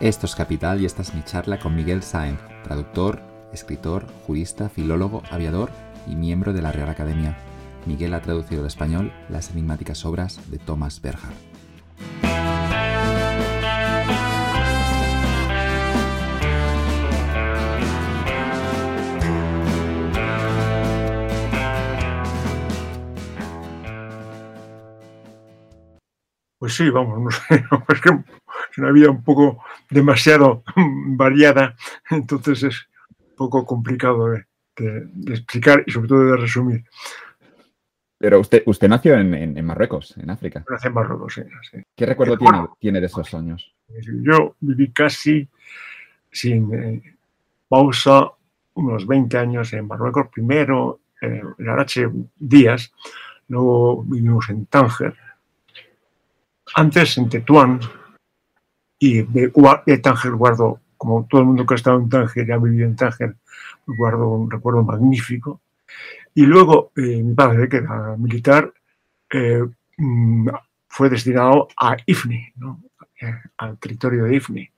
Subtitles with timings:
[0.00, 3.18] Esto es Capital y esta es mi charla con Miguel Sáenz, traductor,
[3.54, 5.70] escritor, jurista, filólogo, aviador
[6.06, 7.34] y miembro de la Real Academia.
[7.86, 11.32] Miguel ha traducido al español las enigmáticas obras de Thomas Berger.
[26.58, 31.76] Pues sí, vamos, no sé, es que es una vida un poco demasiado variada,
[32.10, 34.46] entonces es un poco complicado de,
[35.28, 36.84] explicar y sobre todo de resumir.
[38.18, 40.64] Pero usted, usted nació en, Marruecos, en África.
[40.70, 41.82] Nací en Marruecos, sí.
[41.94, 43.74] ¿Qué recuerdo tiene, tiene, de esos años?
[44.22, 45.48] Yo viví casi
[46.30, 47.16] sin eh,
[47.68, 48.30] pausa
[48.74, 52.92] unos 20 años en Marruecos, primero eh, en Arache Díaz,
[53.48, 55.14] luego vivimos en Tánger,
[56.74, 57.80] antes en Tetuán
[58.98, 59.50] y de,
[60.02, 62.96] Tánger guardo, como todo el mundo que ha estado en Tánger y ha vivido en
[62.96, 63.36] Tánger,
[63.86, 65.60] guardo un recuerdo magnífico.
[66.34, 68.72] Y luego eh, mi padre, que era militar,
[69.30, 69.62] eh,
[69.96, 70.48] mm,
[70.88, 72.52] fue destinado a Ifni,
[73.20, 74.70] eh, al territorio de Ifni.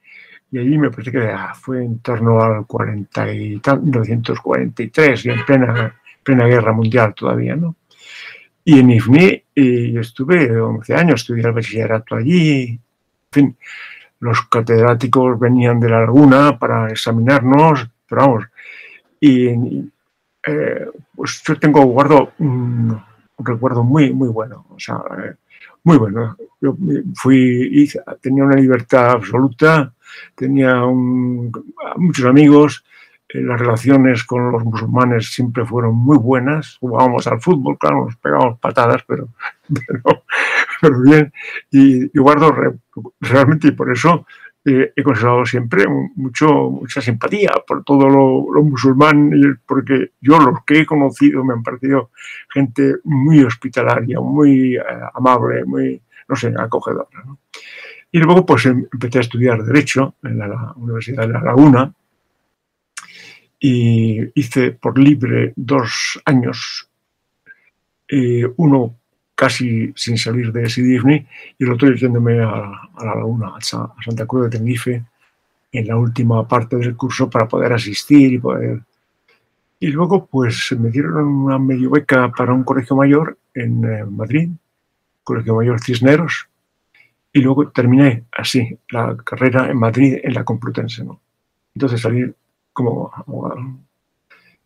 [0.50, 5.94] Y allí me parece que fue en torno al 40 y 1943, y en plena,
[6.22, 7.76] plena guerra mundial todavía, ¿no?
[8.64, 12.68] Y en IFNI y estuve 11 años, estudié el bachillerato allí.
[12.68, 12.80] En
[13.32, 13.56] fin,
[14.20, 18.44] los catedráticos venían de la laguna para examinarnos, pero vamos.
[19.20, 19.48] Y
[20.46, 23.00] eh, pues yo tengo guardo un,
[23.38, 24.66] recuerdo muy, muy bueno.
[24.70, 25.34] O sea, eh,
[25.84, 26.36] muy bueno.
[26.60, 26.76] Yo
[27.14, 27.88] fui,
[28.20, 29.92] tenía una libertad absoluta,
[30.34, 32.84] tenía muchos amigos,
[33.28, 36.78] eh, las relaciones con los musulmanes siempre fueron muy buenas.
[36.80, 39.28] Jugábamos al fútbol, claro, nos pegábamos patadas, pero,
[39.86, 40.24] pero,
[41.04, 41.32] bien.
[41.70, 42.54] Y, guardo
[43.20, 44.26] realmente, y por eso
[44.64, 49.30] eh, he conservado siempre mucho, mucha simpatía por todo lo, musulmán,
[49.66, 52.10] porque yo los que he conocido me han parecido
[52.50, 54.82] gente muy hospitalaria, muy eh,
[55.14, 57.08] amable, muy, no sé, acogedora.
[58.10, 61.92] Y luego pues em, empecé a estudiar Derecho en la Universidad de La Laguna
[63.60, 66.88] y hice por libre dos años,
[68.08, 68.96] eh, uno
[69.38, 71.24] casi sin salir de Sidifni
[71.56, 75.04] y el otro yéndome a, a la laguna, a, Santa Cruz de Tenerife,
[75.70, 78.80] en la última parte del curso para poder asistir y poder...
[79.78, 84.48] Y luego pues me dieron una medio beca para un colegio mayor en eh, Madrid,
[85.22, 86.48] Colegio Mayor Cisneros,
[87.32, 91.04] y luego terminé así la carrera en Madrid en la Complutense.
[91.04, 91.20] ¿no?
[91.76, 92.28] Entonces salí
[92.72, 93.60] como abogado.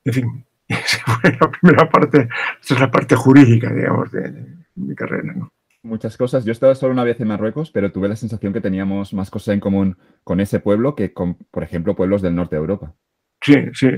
[0.03, 2.27] En fin, esa fue la primera parte,
[2.59, 5.33] esta es la parte jurídica, digamos, de, mi carrera.
[5.35, 5.53] ¿no?
[5.83, 6.45] Muchas cosas.
[6.45, 9.31] Yo he estado solo una vez en Marruecos, pero tuve la sensación que teníamos más
[9.31, 12.95] cosas en común con ese pueblo que con, por ejemplo, pueblos del norte de Europa.
[13.41, 13.89] Sí, sí,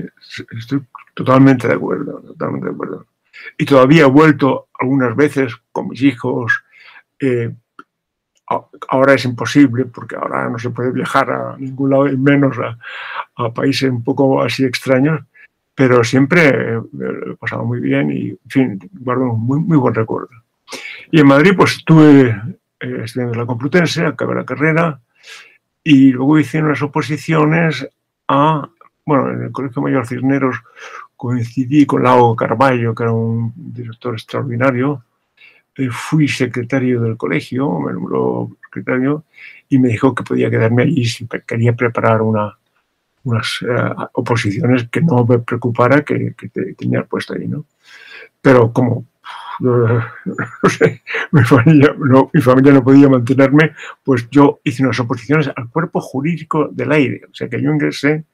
[0.57, 0.81] estoy
[1.13, 3.05] totalmente de acuerdo, totalmente de acuerdo.
[3.57, 6.63] Y todavía he vuelto algunas veces con mis hijos,
[7.19, 7.53] eh,
[8.89, 13.53] ahora es imposible porque ahora no se puede viajar a ningún lado y menos a,
[13.53, 15.21] países un poco así extraños,
[15.75, 19.93] pero siempre lo he pasado muy bien y, en fin, guardo un muy, muy buen
[19.93, 20.44] recuerdo.
[21.11, 22.29] Y en Madrid, pues estuve
[22.79, 24.99] eh, estudiando la Complutense, acabé la carrera
[25.83, 27.87] y luego hice unas oposiciones
[28.27, 28.67] a,
[29.05, 30.57] bueno, en el Colegio Mayor Cisneros
[31.15, 35.03] coincidí con Lago Carballo, que era un director extraordinario,
[35.77, 39.25] eh, fui secretario del colegio, me nombró secretario,
[39.69, 42.57] y me dijo que podía quedarme allí si quería preparar una,
[43.23, 47.65] unas eh, oposiciones que no me preocupara que, que tenía puesto ahí, ¿no?
[48.41, 49.05] Pero como
[51.31, 56.01] mi, familia, no, mi familia no podía mantenerme, pues yo hice unas oposiciones al cuerpo
[56.01, 58.25] jurídico del aire, o sea que yo ingresé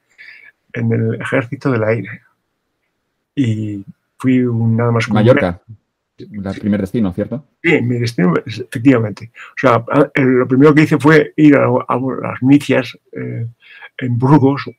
[0.72, 2.22] en el ejército del aire.
[3.34, 3.84] Y
[4.18, 5.08] fui nada más...
[5.08, 5.60] Mallorca
[6.18, 7.46] el primer destino, ¿cierto?
[7.62, 9.32] Sí, mi destino, efectivamente.
[9.34, 13.46] O sea, lo primero que hice fue ir a, las milicias eh,
[13.98, 14.70] en Burgos,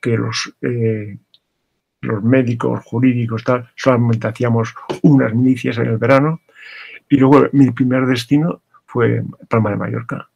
[0.00, 1.18] que los, eh,
[2.00, 6.40] los médicos, jurídicos, tal, solamente hacíamos unas milicias en el verano.
[7.08, 10.28] Y luego mi primer destino fue Palma de Mallorca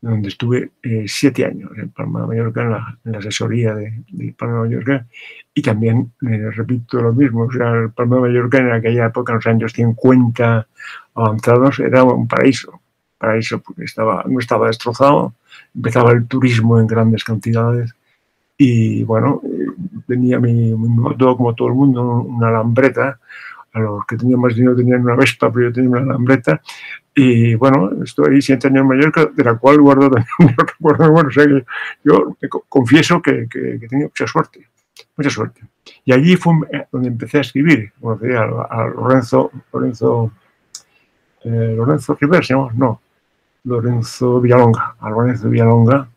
[0.00, 2.62] donde estuve eh, siete años en Palma de Mallorca,
[3.04, 5.06] en la, asesoría de, Palma de Mallorca,
[5.54, 9.36] y también, eh, repito lo mismo, o sea, Palma de Mallorca en aquella época, en
[9.36, 10.66] los años 50
[11.14, 12.80] avanzados, era un paraíso,
[13.18, 15.34] paraíso porque estaba, no estaba destrozado,
[15.74, 17.94] empezaba el turismo en grandes cantidades,
[18.56, 19.42] y bueno,
[20.10, 23.18] tenía mi, mi moto, como todo el mundo, una lambreta,
[23.72, 26.60] a los que tenían más dinero tenían una Vespa, pero yo tenía una Lambreta.
[27.14, 30.54] Y bueno, estoy siete años en Mallorca, de la cual guardo también
[32.04, 32.36] yo
[32.68, 34.68] confieso que, que, que he tenido mucha suerte,
[35.16, 35.62] mucha suerte.
[36.04, 36.54] Y allí fue
[36.90, 37.92] donde empecé a escribir.
[38.00, 40.32] Conocí a, a Lorenzo, Lorenzo,
[41.44, 42.70] eh, Lorenzo River, ¿se llama?
[42.74, 43.00] No,
[43.64, 46.08] Lorenzo Villalonga, a Lorenzo Villalonga,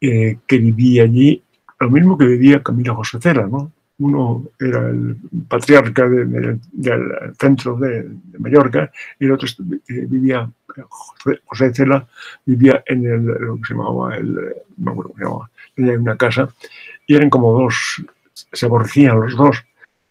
[0.00, 1.42] eh, que vivía allí,
[1.80, 3.72] lo mismo que vivía Camila José Cela, ¿no?
[3.98, 5.16] Uno era el
[5.46, 9.46] patriarca de, de, del centro de, Mallorca y el otro
[9.88, 10.50] eh, vivía,
[11.44, 12.06] José Cela
[12.46, 16.48] vivía en el, lo que se llamaba, el, no cómo se llamaba, tenía una casa
[17.06, 18.02] y eran como dos,
[18.32, 19.62] se aborrecían los dos,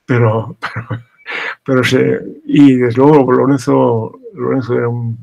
[0.05, 0.87] pero, pero,
[1.65, 5.17] pero se, y desde luego Lorenzo, Lorenzo era un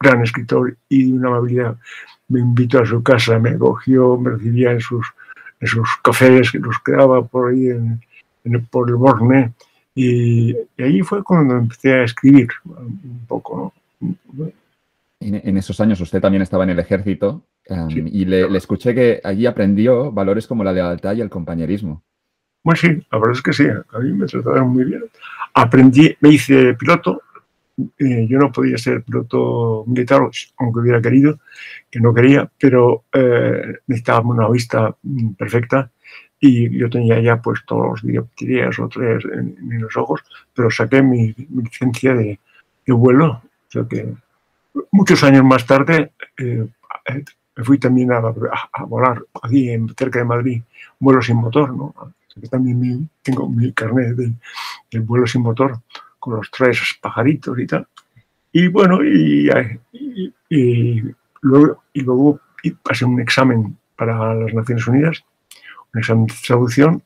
[0.00, 1.76] gran escritor y de una amabilidad.
[2.28, 5.06] Me invitó a su casa, me cogió, me recibía en sus,
[5.60, 8.00] en sus cafés que los quedaba por ahí en,
[8.44, 9.52] en, por el Borne.
[9.94, 13.72] Y, y, ahí fue cuando empecé a escribir un poco.
[14.00, 14.50] ¿no?
[15.20, 18.58] En, en, esos años usted también estaba en el ejército um, sí, y le, le,
[18.58, 22.02] escuché que allí aprendió valores como la lealtad y el compañerismo.
[22.62, 25.04] Bueno, sí, la verdad es que sí, a mí me trataron muy bien.
[25.54, 27.22] Aprendí, me hice piloto,
[27.98, 30.20] eh, yo no podía ser piloto militar,
[30.58, 31.38] aunque hubiera querido,
[31.90, 35.90] que no quería, pero eh, necesitaba una vista mm, perfecta
[36.40, 40.22] y yo tenía ya pues todos los dioptrías o tres en, en, los ojos,
[40.54, 42.38] pero saqué mi, mi licencia de,
[42.86, 43.42] de, vuelo.
[43.42, 44.12] O sea que
[44.90, 46.66] muchos años más tarde eh,
[47.56, 48.32] me fui también a, a,
[48.72, 50.62] a, volar aquí en, cerca de Madrid,
[50.98, 51.94] vuelo sin motor, ¿no?
[51.96, 55.80] O sea que también mi, tengo mi carnet del vuelo sin motor
[56.28, 57.86] con los tres pajaritos y tal.
[58.52, 59.50] Y bueno, y,
[59.92, 61.02] y, y
[61.42, 62.40] luego, y luego
[62.82, 65.24] pasé un examen para las Naciones Unidas,
[65.92, 67.02] un examen de traducción,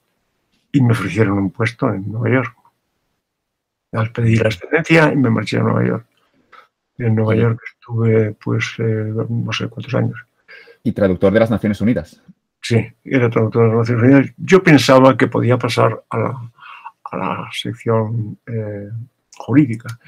[0.73, 2.57] y me ofrecieron un puesto en Nueva York.
[3.93, 6.07] Al pedí la excedencia y me marché a Nueva York.
[6.97, 10.25] Y en Nueva York estuve, pues, eh, no sé cuántos años.
[10.83, 12.23] ¿Y traductor de las Naciones Unidas?
[12.61, 14.35] Sí, era traductor de las Naciones Unidas.
[14.39, 16.53] Yo pensaba que podía pasar a la,
[17.05, 18.89] a la sección eh,
[19.43, 19.99] jurídica.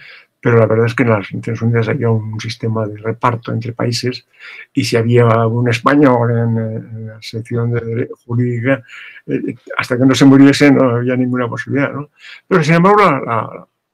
[0.40, 3.72] Pero la verdad es que en las Naciones Unidas había un sistema de reparto entre
[3.72, 4.26] países
[4.74, 8.82] y si había un español en, en la sección de jurídica,
[9.26, 11.92] eh, hasta que no se muriese no había ninguna posibilidad.
[11.92, 12.10] ¿no?
[12.46, 13.00] Pero sin embargo,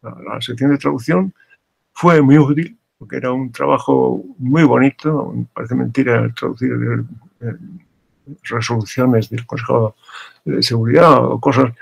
[0.02, 1.32] la, sección de traducción
[1.92, 6.72] fue muy útil porque era un trabajo muy bonito, parece mentira traducir
[7.40, 7.54] eh,
[8.42, 9.94] resoluciones del Consejo
[10.44, 11.72] de Seguridad o cosas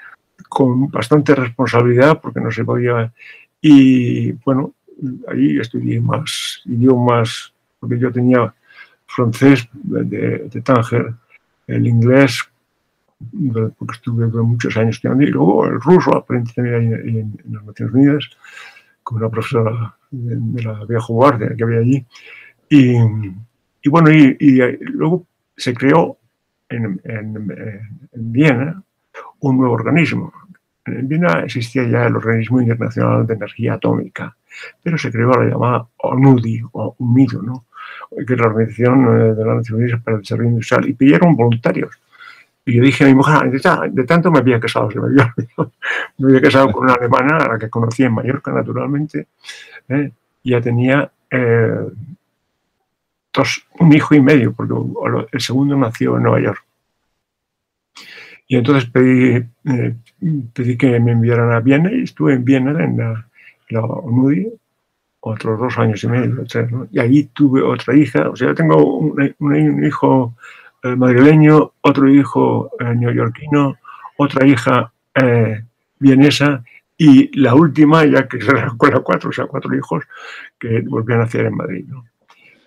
[0.49, 3.13] con bastante responsabilidad porque no se podía.
[3.61, 4.75] Y bueno,
[5.29, 8.55] ahí estudié más idiomas, porque yo tenía
[9.07, 11.15] francés de, de Tánger,
[11.67, 12.41] el inglés,
[13.79, 16.87] porque estuve muchos años estudiando, y luego el ruso, aprendí también ahí
[17.19, 18.25] en, en, las Naciones Unidas,
[19.03, 22.07] con una profesora de, de, la vieja guardia que había allí.
[22.69, 22.97] Y,
[23.83, 25.27] y bueno, y, y, luego
[25.57, 26.19] se creó
[26.69, 27.51] en, en,
[28.13, 28.83] en Viena
[29.41, 30.33] un nuevo organismo.
[30.97, 34.37] En Viena existía ya el Organismo Internacional de Energía Atómica,
[34.83, 37.67] pero se creó la llamada ONUDI, o UNIDO, ¿no?
[38.27, 41.37] que es la Organización eh, de las Naciones Unidas para el Desarrollo Industrial, y pidieron
[41.37, 41.91] voluntarios.
[42.65, 45.35] Y yo dije a mi mujer, de, tanto me había casado, me había,
[46.19, 49.29] me había casado con una alemana a la que conocí en Mallorca, naturalmente,
[49.89, 50.11] ¿eh?
[50.45, 51.87] ya tenía eh,
[53.33, 54.75] dos, un hijo y medio, porque
[55.33, 56.65] el segundo nació en Nueva York.
[58.49, 59.95] Y entonces pedí, eh,
[60.55, 63.29] pedí que me enviaran a Viena y estuve en Viena, en la,
[63.69, 64.49] la ONUDI,
[65.21, 66.45] otros dos años y medio.
[66.91, 70.35] Y allí tuve otra hija, o sea, tengo un, hijo
[70.83, 73.77] eh, madrileño, otro hijo eh, neoyorquino,
[74.17, 75.63] otra hija eh,
[75.99, 76.65] vienesa
[76.97, 80.05] y la última, ya que se la cuatro, o sea, cuatro hijos
[80.59, 81.87] que volvían a nacer en Madrid.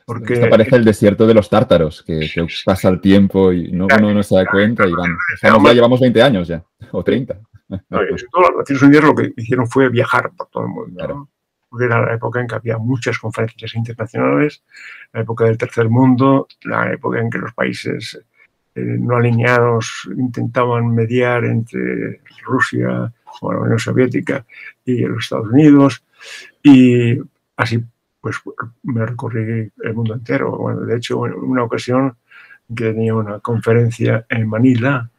[0.05, 3.87] Porque Esto parece el desierto de los tártaros, que, que pasa el tiempo y no,
[3.97, 5.15] uno no se da cuenta y van.
[5.33, 7.39] Estamos, ya llevamos 20 años ya, o 30.
[7.89, 8.25] No, las
[8.57, 10.95] Naciones Unidas lo que hicieron fue viajar por todo el mundo.
[10.95, 11.15] Claro.
[11.15, 11.29] ¿no?
[11.69, 14.61] Porque era la época en que había muchas conferencias internacionales,
[15.13, 18.21] la época del tercer mundo, la época en que los países
[18.75, 24.45] eh, no alineados intentaban mediar entre Rusia o la Unión Soviética
[24.83, 26.03] y los Estados Unidos.
[26.61, 27.17] Y
[27.55, 27.81] así
[28.21, 28.37] pues
[28.83, 30.57] me recorrí el mundo entero.
[30.57, 32.15] Bueno, de hecho, en una ocasión
[32.73, 35.09] que tenía una conferencia en Manila,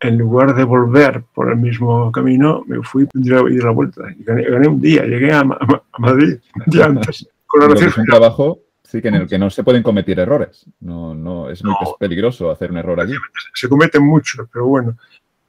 [0.00, 4.02] en lugar de volver por el mismo camino, me fui y di la vuelta.
[4.16, 7.28] Y gané, gané, un día, llegué a, a Madrid un día antes.
[7.46, 10.66] Con la es un trabajo sí, que en el que no se pueden cometer errores.
[10.80, 11.96] No, no, es muy no.
[11.98, 13.14] peligroso hacer un error allí.
[13.54, 14.96] Se cometen muchos, pero bueno.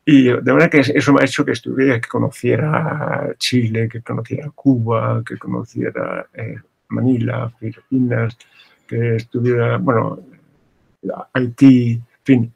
[0.06, 4.52] Y de manera que eso me ha hecho que estuviera, que conociera Chile, que conociera
[4.54, 6.58] Cuba, que conociera eh,
[6.90, 8.38] Manila, Filipinas,
[8.88, 10.20] que estuviera, bueno,
[11.34, 12.54] Haití, en fin,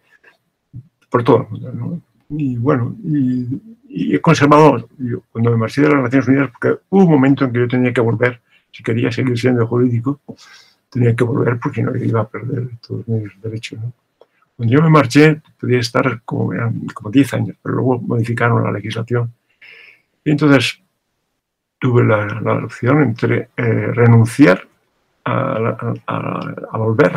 [1.10, 1.72] por todo el mundo.
[1.74, 2.02] ¿no?
[2.38, 4.88] Y bueno, y, he conservado,
[5.32, 7.92] cuando me marché de las Naciones Unidas, porque hubo un momento en que yo tenía
[7.92, 10.22] que volver, si quería seguir siendo jurídico,
[10.90, 13.80] tenía que volver porque no iba a perder todos mis derechos.
[13.80, 13.94] ¿no?
[14.56, 16.52] Cuando yo me marché, podía estar como,
[16.94, 19.34] como 10 años, pero luego modificaron la legislación.
[20.24, 20.82] Y entonces
[21.80, 24.68] tuve la, la opción entre eh, renunciar
[25.26, 27.14] a, a, volver.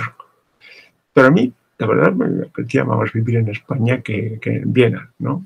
[1.13, 5.11] Pero a mí, la verdad, me apetecía más vivir en España que, que, en Viena,
[5.19, 5.45] ¿no?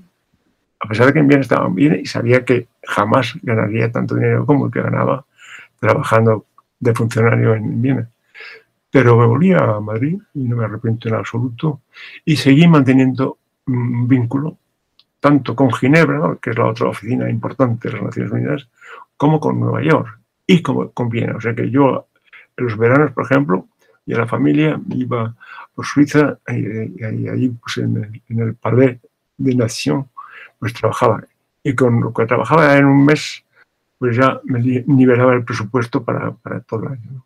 [0.80, 4.44] A pesar de que en Viena estaba bien y sabía que jamás ganaría tanto dinero
[4.44, 5.24] como el que ganaba
[5.80, 6.46] trabajando
[6.78, 8.10] de funcionario en Viena.
[8.90, 11.80] Pero me volví a Madrid y no me arrepiento en absoluto
[12.24, 14.58] y seguí manteniendo un vínculo
[15.26, 18.68] tanto con Ginebra, que es la otra oficina importante de las Naciones Unidas,
[19.16, 21.34] como con Nueva York y como con Viena.
[21.34, 22.06] O sea que yo
[22.56, 23.66] en los veranos, por ejemplo,
[24.06, 25.34] y a la familia iba
[25.74, 29.00] por Suiza y, ahí pues en, el, en
[29.36, 30.08] de Nación
[30.60, 31.24] pues trabajaba.
[31.64, 33.42] Y con lo que trabajaba en un mes,
[33.98, 37.24] pues ya me nivelaba el presupuesto para, para todo el año.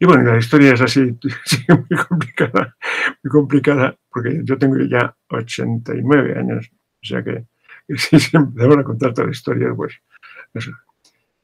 [0.00, 1.00] Y bueno, la historia es así,
[1.68, 2.76] muy complicada,
[3.22, 6.68] muy complicada, porque yo tengo ya 89 años,
[7.04, 7.44] o sea que
[7.96, 9.94] si se empezaron a contar toda la historia, pues
[10.54, 10.72] eso.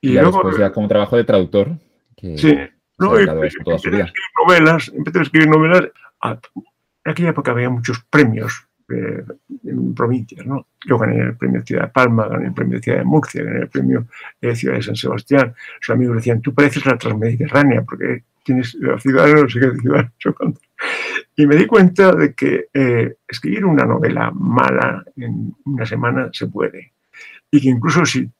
[0.01, 1.73] Y, luego, después ya como trabajo de traductor.
[2.17, 2.57] Que sí,
[2.99, 4.13] no, empecé, a escribir
[4.47, 5.89] novelas, empecé a escribir novelas.
[6.23, 9.25] En aquella época había muchos premios eh,
[9.65, 10.67] en provincias, ¿no?
[10.87, 13.69] Yo gané el premio Ciudad de Palma, gané el premio Ciudad de Murcia, gané el
[13.69, 14.07] premio
[14.41, 15.55] de Ciudad de San Sebastián.
[15.81, 20.11] Sus amigos decían, tú pareces la Transmediterránea, porque tienes la ciudad, no sé qué ciudad.
[21.37, 26.47] Y me di cuenta de que eh, escribir una novela mala en una semana se
[26.49, 26.93] puede.
[27.51, 28.31] Y que incluso si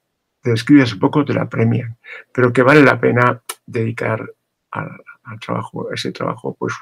[0.43, 1.97] te escribes poco te la premian,
[2.33, 4.31] pero que vale la pena dedicar
[4.73, 5.01] al,
[5.41, 6.75] trabajo, ese trabajo, pues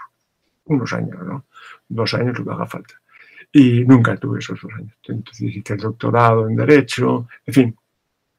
[0.64, 1.44] unos años, ¿no?
[1.88, 2.94] Dos años lo que haga falta.
[3.52, 4.95] Y nunca tuve esos dos años.
[5.05, 7.76] Entonces hice el doctorado en Derecho, en fin,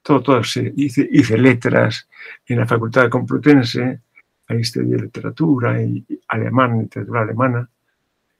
[0.01, 0.42] todo, todo.
[0.42, 2.08] Hice, hice letras
[2.46, 4.01] en la Facultad de Complutense,
[4.48, 7.70] ahí estudié literatura y alemán, literatura alemana.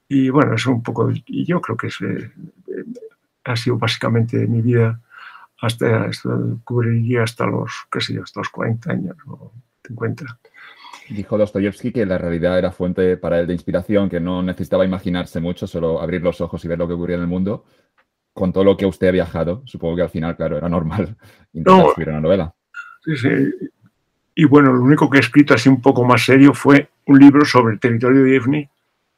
[0.08, 2.32] Y bueno, es un poco, y yo creo que es, eh,
[3.44, 5.00] ha sido básicamente mi vida
[5.62, 6.30] hasta, hasta,
[6.64, 9.52] cubriría hasta los, qué sé yo, hasta los 40 años o
[9.86, 10.40] 50.
[11.10, 15.39] Dijo Dostoyevsky que la realidad era fuente para él de inspiración, que no necesitaba imaginarse
[15.39, 17.66] mucho, solo abrir los ojos y ver lo que ocurría en el mundo.
[18.34, 21.18] Con todo lo que usted ha viajado, supongo que al final, claro, era normal
[21.54, 22.54] intentar escribir una novela.
[23.04, 23.30] Sí, sí.
[24.36, 27.44] Y bueno, lo único que he escrito así un poco más serio fue un libro
[27.44, 28.70] sobre el territorio de Ifni,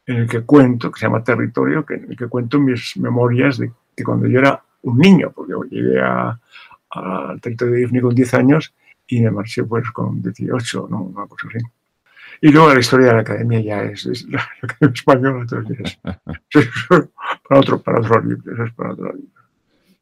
[0.05, 3.57] en el que cuento, que se llama Territorio, que, en el que cuento mis memorias
[3.57, 8.33] de, que cuando yo era un niño, porque llegué al territorio de Ifni con 10
[8.33, 8.73] años
[9.07, 11.03] y me marché pues con 18, ¿no?
[11.03, 11.59] Una cosa así.
[12.39, 15.99] Y luego la historia de la academia ya es, la, academia española, entonces
[17.49, 19.41] para otro, para otro libro, eso es para otro libro.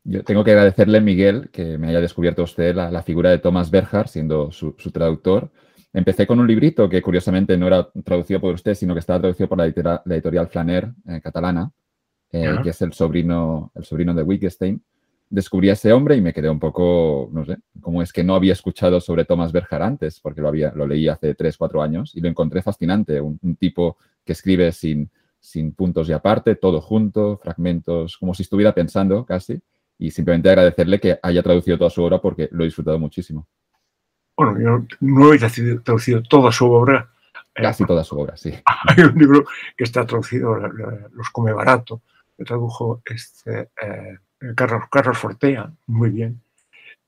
[0.03, 4.07] Yo tengo que agradecerle, Miguel, que me haya descubierto usted la, figura de Thomas Berger,
[4.07, 5.51] siendo su, traductor.
[5.93, 9.49] Empecé con un librito que curiosamente no era traducido por usted, sino que estaba traducido
[9.49, 11.71] por la, editorial, Flaner, eh, catalana,
[12.31, 14.81] eh, que es el sobrino, el sobrino de Wittgenstein
[15.29, 18.35] descubrí a ese hombre y me quedé un poco, no sé, como es que no
[18.35, 22.15] había escuchado sobre Thomas Berger antes, porque lo, había, lo leí hace tres, cuatro años
[22.15, 25.09] y lo encontré fascinante, un, tipo que escribe sin,
[25.39, 29.61] sin puntos y aparte, todo junto, fragmentos, como si estuviera pensando casi,
[29.99, 33.47] y simplemente agradecerle que haya traducido toda su obra porque lo he disfrutado muchísimo.
[34.35, 35.39] Bueno, yo no he
[35.83, 37.11] traducido toda su obra.
[37.53, 38.51] Eh, casi toda su obra, sí.
[38.87, 39.45] Hay un libro
[39.77, 42.01] que está traducido, Los come barato,
[42.35, 43.69] que tradujo este...
[43.81, 44.17] Eh,
[44.55, 46.41] Carlos, Carlos Fortea, muy bien.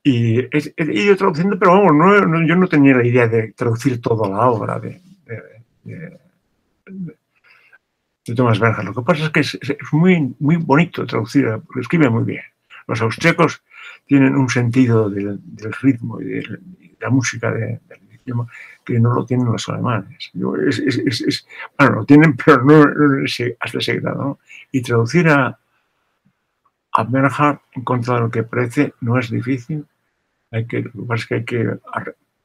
[0.04, 4.28] Y he, ido traduciendo, pero vamos, no, yo no tenía la idea de traducir toda
[4.28, 5.00] la obra de,
[5.84, 6.18] de,
[8.34, 8.84] Thomas Berger.
[8.84, 9.58] Lo que pasa es que es,
[9.92, 12.42] muy, muy bonito traducir, porque escribe muy bien.
[12.88, 13.62] Los austríacos
[14.06, 15.40] tienen un sentido del,
[15.80, 16.58] ritmo y de,
[17.00, 17.80] la música del
[18.24, 18.46] idioma
[18.84, 20.30] que no lo tienen los alemanes.
[20.34, 22.84] bueno, lo tienen, pero no,
[23.60, 24.40] hasta ese grado.
[24.72, 25.58] Y traducir a,
[26.92, 29.84] a en contra de lo que parece no es difícil.
[30.50, 31.70] Hay que, lo que pasa es que hay que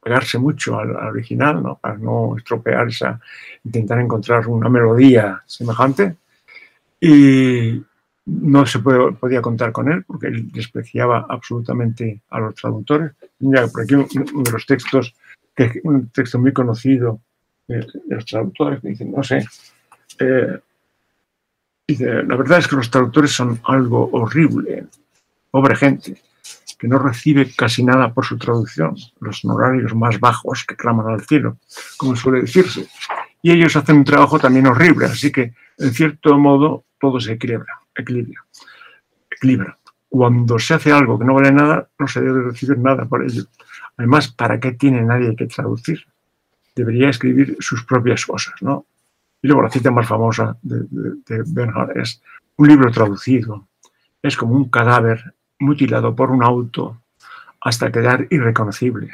[0.02, 1.76] pegarse mucho al, original ¿no?
[1.76, 3.20] para no estropear esa,
[3.64, 6.16] intentar encontrar una melodía semejante.
[7.00, 7.82] Y
[8.26, 13.12] no se podía contar con él porque él despreciaba absolutamente a los traductores.
[13.38, 15.14] Mira, por aquí uno de los textos,
[15.54, 17.20] que un texto muy conocido
[17.66, 19.46] de, los traductores, que dicen, no sé,
[20.18, 20.58] eh,
[21.88, 24.84] Dice, la verdad es que los traductores son algo horrible,
[25.50, 26.20] pobre gente,
[26.78, 31.22] que no recibe casi nada por su traducción, los honorarios más bajos que claman al
[31.22, 31.56] cielo,
[31.96, 32.86] como suele decirse.
[33.40, 37.80] Y ellos hacen un trabajo también horrible, así que, en cierto modo, todo se equilibra.
[37.94, 38.44] equilibra,
[39.30, 39.78] equilibra.
[40.10, 43.44] Cuando se hace algo que no vale nada, no se debe recibir nada por ello.
[43.96, 46.04] Además, ¿para qué tiene nadie que traducir?
[46.76, 48.84] Debería escribir sus propias cosas, ¿no?
[49.42, 52.22] Y luego la cita más famosa de, de, Bernhard es,
[52.56, 53.68] un libro traducido
[54.22, 57.02] es como un cadáver mutilado por un auto
[57.60, 59.10] hasta quedar irreconocible.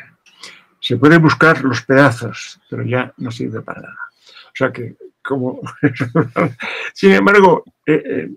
[0.81, 3.99] Se puede buscar los pedazos, pero ya no sirve para nada.
[4.47, 5.61] O sea que, como...
[6.95, 8.31] Sin embargo, eh, eh,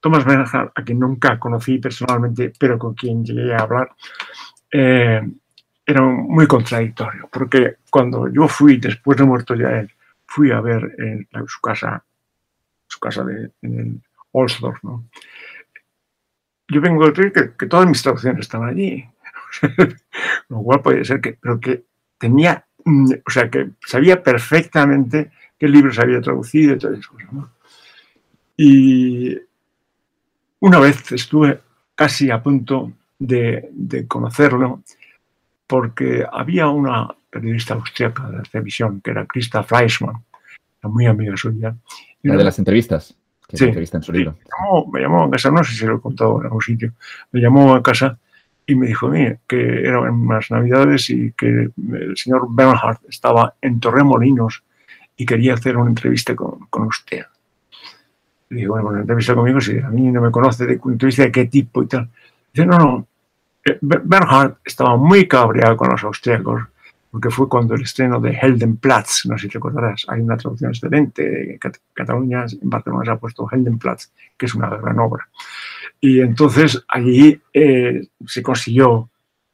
[0.00, 3.90] Thomas Bernhard, a quien nunca conocí personalmente, pero con quien llegué a hablar,
[4.72, 5.20] eh,
[5.86, 9.90] era muy contradictorio, porque cuando yo fui, después de muerto ya él,
[10.30, 12.04] fui a ver en su casa,
[12.86, 15.04] su casa de, en Olsdorf, ¿no?
[16.68, 19.04] Yo vengo a decir que, que todas mis traducciones están allí.
[20.48, 21.84] Lo cual puede ser que, pero que
[22.16, 27.50] tenía, mm, o sea, que sabía perfectamente qué libros había traducido y esas cosas, ¿no?
[28.56, 29.36] Y
[30.60, 31.60] una vez estuve
[31.96, 34.84] casi a punto de, de conocerlo
[35.66, 40.16] porque había una periodista austríaca de televisión, que era Christa Fleischmann,
[40.82, 41.74] muy amiga suya.
[42.22, 43.14] La de las entrevistas,
[43.48, 44.36] que sí, entrevista en su libro.
[44.92, 46.92] Me llamó, a casa, no sé si lo he contado en algún sitio,
[47.32, 48.18] me llamó a casa
[48.66, 53.80] y me dijo mire, que eran unas navidades y que el señor Bernhard estaba en
[53.80, 54.62] Torremolinos
[55.16, 57.24] y quería hacer una entrevista con, con usted.
[58.50, 61.32] Y digo, bueno, una entrevista conmigo, si a mí no me conoce, de entrevista de
[61.32, 62.08] qué tipo y tal.
[62.52, 63.06] Dice, no, no,
[63.64, 66.62] eh, Bernhard estaba muy cabreado con los austríacos
[67.10, 70.70] porque fue cuando el estreno de Heldenplatz, no sé si te acordarás, hay una traducción
[70.70, 71.58] excelente,
[71.92, 75.28] Cataluña, en Barcelona se ha puesto Heldenplatz, que es una gran obra.
[76.00, 79.10] Y entonces allí eh, se consiguió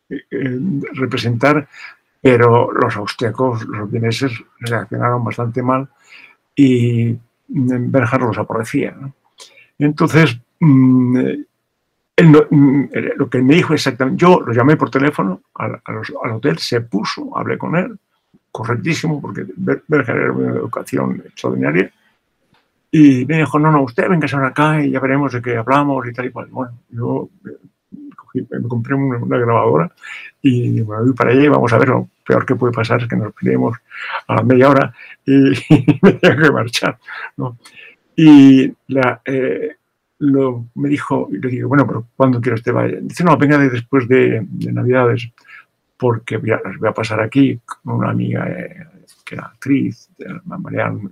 [0.09, 0.21] eh,
[0.93, 1.69] representar,
[2.21, 5.89] pero los austriacos, los vieneses, reaccionaron bastante mal
[6.55, 7.17] y
[7.49, 8.97] Bernhard los aborrecía.
[9.79, 10.39] Entonces,
[12.23, 12.85] mm, Mm,
[13.17, 15.81] lo que me dijo exactamente, yo lo llamé por teléfono al,
[16.33, 17.99] hotel, se puso, hablé con él,
[18.51, 21.91] correctísimo, porque Berger era una educación extraordinaria,
[22.91, 26.07] y me dijo, no, no, usted venga ahora acá y ya veremos de qué hablamos
[26.09, 26.47] y tal y cual.
[26.51, 29.93] Bueno, yo eh, me compré una, grabadora
[30.41, 33.09] y me voy para allá y vamos a ver lo peor que puede pasar es
[33.09, 33.77] que nos peleemos
[34.29, 34.95] a la media hora
[35.27, 35.33] y,
[36.03, 36.99] me tengo que marchar.
[37.37, 37.59] ¿no?
[38.15, 39.77] Y la, eh,
[40.19, 42.99] lo, me dijo, y le dije, bueno, pero ¿cuándo quiero usted vaya?
[43.01, 45.31] Dice, no, venga de después de, Navidades,
[45.97, 48.87] porque voy a, pasar aquí con una amiga eh,
[49.25, 50.11] que era actriz,
[50.45, 51.11] Mariana.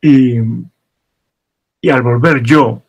[0.00, 0.38] Y,
[1.80, 2.82] y al volver yo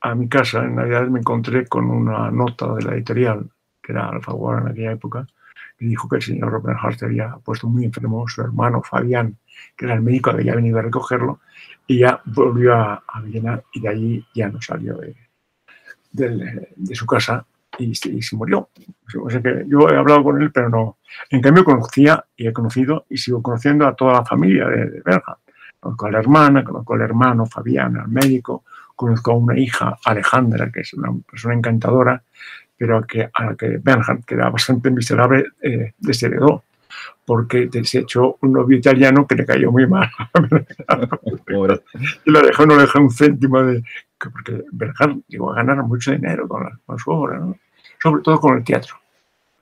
[0.00, 3.48] a mi casa en Navidad me encontré con una nota de la editorial,
[3.82, 5.26] que era Alfaguara en aquella época,
[5.78, 9.36] que dijo que el señor Robert Hart había puesto muy enfermo su hermano Fabián,
[9.76, 11.40] que era el médico que había venido a recogerlo,
[11.86, 14.98] y ya volvió a, Viena y de allí ya no salió
[16.10, 17.46] de, su casa
[17.78, 18.68] y, se murió.
[19.22, 20.98] O sea que yo he hablado con él, pero no.
[21.30, 25.22] En cambio, conocía y he conocido y sigo conociendo a toda la familia de, de.
[25.80, 28.64] Conozco a la hermana, conozco al hermano Fabián, al médico,
[28.96, 32.20] conozco a una hija, Alejandra, que es una persona encantadora,
[32.78, 36.62] pero que, a la que Bernhard, que era bastante miserable, eh, desheredó
[37.28, 40.08] porque se echó un novio italiano que le cayó muy mal.
[42.24, 43.84] y lo dejó, no le dejó un céntimo de...
[44.18, 46.66] Porque Bernhard llegó a ganar mucho dinero con,
[46.98, 47.54] su obra, ¿no?
[48.02, 48.94] sobre todo con el teatro.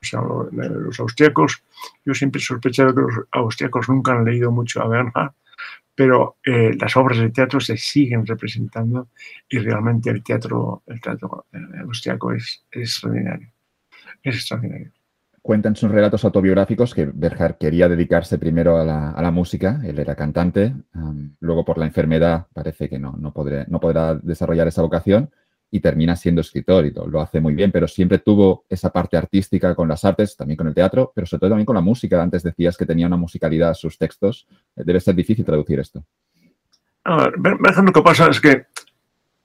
[0.00, 1.60] O sea, los austriacos,
[2.04, 5.32] yo siempre he sospechado que los austriacos nunca han leído mucho a Bernhard,
[5.96, 9.08] pero eh, las obras de teatro se siguen representando
[9.48, 13.50] y realmente el teatro, el teatro eh, austriaco es, es extraordinario.
[14.22, 14.92] Es extraordinario
[15.46, 20.16] cuenta en sus relatos autobiográficos que Berger quería dedicarse primero a la, música, él era
[20.16, 20.74] cantante,
[21.38, 23.32] luego por la enfermedad parece que no, no,
[23.68, 25.30] no podrá desarrollar esa vocación
[25.76, 29.74] y termina siendo escritor y lo hace muy bien, pero siempre tuvo esa parte artística
[29.74, 32.22] con las artes, también con el teatro, pero sobre todo también con la música.
[32.22, 34.46] Antes decías que tenía una musicalidad sus textos.
[34.74, 36.02] Debe ser difícil traducir esto.
[37.04, 38.66] A lo que pasa es que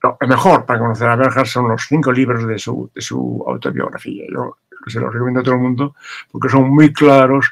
[0.02, 4.26] lo mejor para conocer a Berger son los cinco libros de su, autobiografía.
[4.32, 5.96] Yo se los recomiendo a todo el mundo,
[6.32, 7.52] porque son muy claros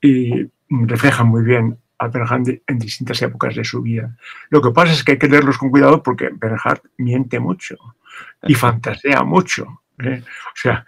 [0.00, 4.16] y reflejan muy bien a Bernhard en distintas épocas de su vida.
[4.50, 7.76] Lo que pasa es que hay que leerlos con cuidado porque Bernhard miente mucho
[8.42, 9.82] y fantasea mucho.
[9.98, 10.22] ¿eh?
[10.22, 10.84] O sea,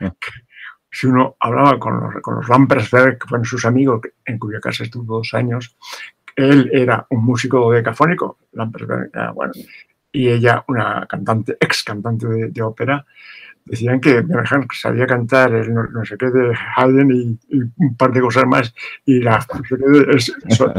[0.90, 4.84] si uno hablaba con los, con los Lampersberg, que fueron sus amigos, en cuya casa
[4.84, 5.76] estuvo dos años,
[6.34, 9.52] él era un músico decafónico, Lampersberg, bueno,
[10.12, 13.04] y ella, una cantante, ex cantante de, ópera,
[13.64, 14.24] decían que
[14.72, 17.38] sabía cantar el no, sé qué de Haydn y,
[17.76, 20.72] un par de cosas más y la no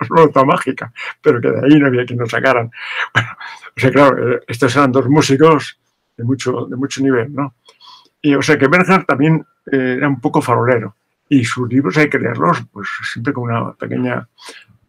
[0.00, 0.92] flauta mágica,
[1.22, 2.70] pero que de ahí no había quien nos sacaran.
[3.12, 3.28] Bueno,
[3.76, 5.78] o sea, claro, eh, estos eran dos músicos
[6.16, 7.54] de mucho, de mucho nivel, ¿no?
[8.22, 10.94] Y o sea que Bernhardt también eh, era un poco farolero
[11.28, 14.26] y sus libros hay que leerlos pues siempre con una pequeña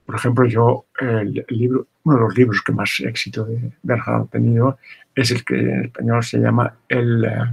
[0.05, 4.31] por ejemplo yo el, libro uno de los libros que más éxito de Bernhardt ha
[4.31, 4.77] tenido
[5.13, 7.51] es el que en español se llama el, eh,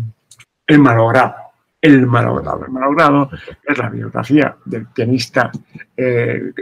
[0.67, 1.35] el malogrado
[1.83, 2.65] el malogrado.
[2.65, 3.29] El malogrado
[3.67, 5.51] es la biografía del pianista
[5.97, 6.53] eh,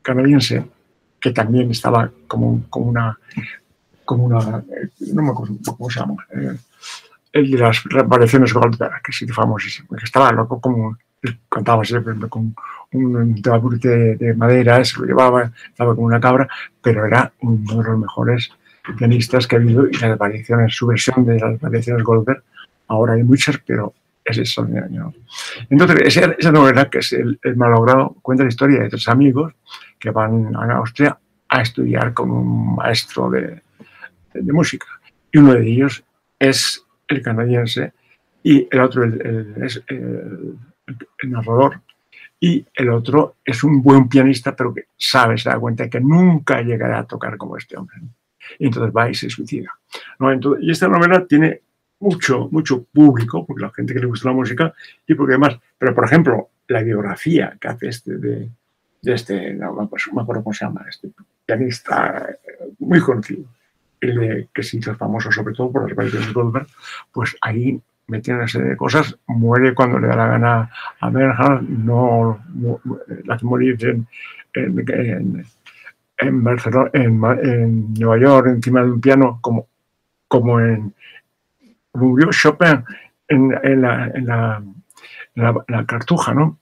[0.00, 0.64] canadiense
[1.20, 3.18] que también estaba como, como una,
[4.04, 4.64] como una,
[5.12, 6.56] no me acuerdo cómo se llama, eh,
[7.32, 10.96] el de las variaciones Goldberg, que sí famosísimo, que estaba loco como,
[11.48, 12.54] cantaba siempre con
[12.92, 16.48] un taburete de, madera, se lo llevaba, estaba como una cabra,
[16.82, 18.50] pero era uno de los mejores
[18.98, 22.42] pianistas que ha habido y las variaciones, su versión de las variaciones Goldberg,
[22.88, 25.14] ahora hay muchas, pero es extraordinario.
[25.70, 29.54] Entonces, esa, esa, novela, que es el, malogrado, cuenta la historia de tres amigos
[29.98, 33.62] que van a Austria a estudiar con un maestro de,
[34.32, 34.86] de, música.
[35.30, 36.04] Y uno de ellos
[36.38, 37.92] es el canadiense
[38.42, 40.58] y el otro es el,
[41.24, 41.80] narrador.
[42.40, 46.60] Y el otro es un buen pianista, pero que sabe, se da cuenta que nunca
[46.60, 47.98] llegará a tocar como este hombre.
[48.58, 49.70] Y entonces va y se suicida.
[50.18, 50.32] ¿no?
[50.32, 51.60] Entonces, y esta novela tiene
[52.02, 54.74] mucho, mucho público, porque la gente que le gusta la música,
[55.06, 58.50] y porque además, pero por ejemplo, la biografía que hace este de,
[59.02, 61.10] este, no me acuerdo cómo se llama, este
[61.46, 63.44] pianista eh, muy conocido,
[64.00, 66.66] el que se hizo famoso sobre todo por las variaciones de Goldberg,
[67.12, 71.62] pues ahí metió una serie de cosas, muere cuando le da la gana a Bernhard,
[71.62, 72.40] no,
[73.24, 74.06] las morir en,
[74.54, 75.46] en,
[76.18, 79.68] en, Barcelona, en, Nueva York encima de un piano como,
[80.26, 80.92] como en,
[81.94, 82.84] murió Chopin
[83.28, 84.62] en, en, la, en, la,
[85.68, 86.58] la, cartuja, ¿no?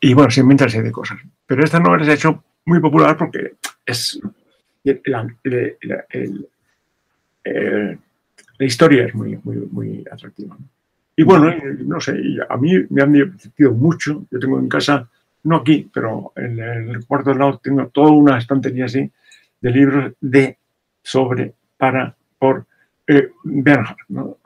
[0.00, 1.18] Y bueno, se inventa de cosas.
[1.46, 3.54] Pero esta novela se ha hecho muy popular porque
[3.86, 4.20] es
[5.04, 5.26] la,
[8.58, 10.56] historia es muy, muy, muy atractiva.
[11.16, 14.26] Y bueno, no sé, a mí me han divertido mucho.
[14.30, 15.08] Yo tengo en casa,
[15.44, 19.10] no aquí, pero en el cuarto de lado tengo toda una estantería así
[19.60, 20.58] de libros de,
[21.02, 22.66] sobre, para, por,
[23.06, 24.38] eh, Bernhard, ¿no?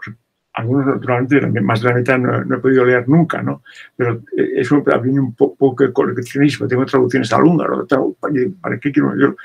[0.54, 3.62] Algunos, naturalmente, más de la mitad no, he podido leer nunca, ¿no?
[3.94, 6.66] Pero eh, eso viene un poco de coleccionismo.
[6.66, 7.86] Tengo traducciones al húngaro.
[8.60, 9.36] ¿Para qué quiero yo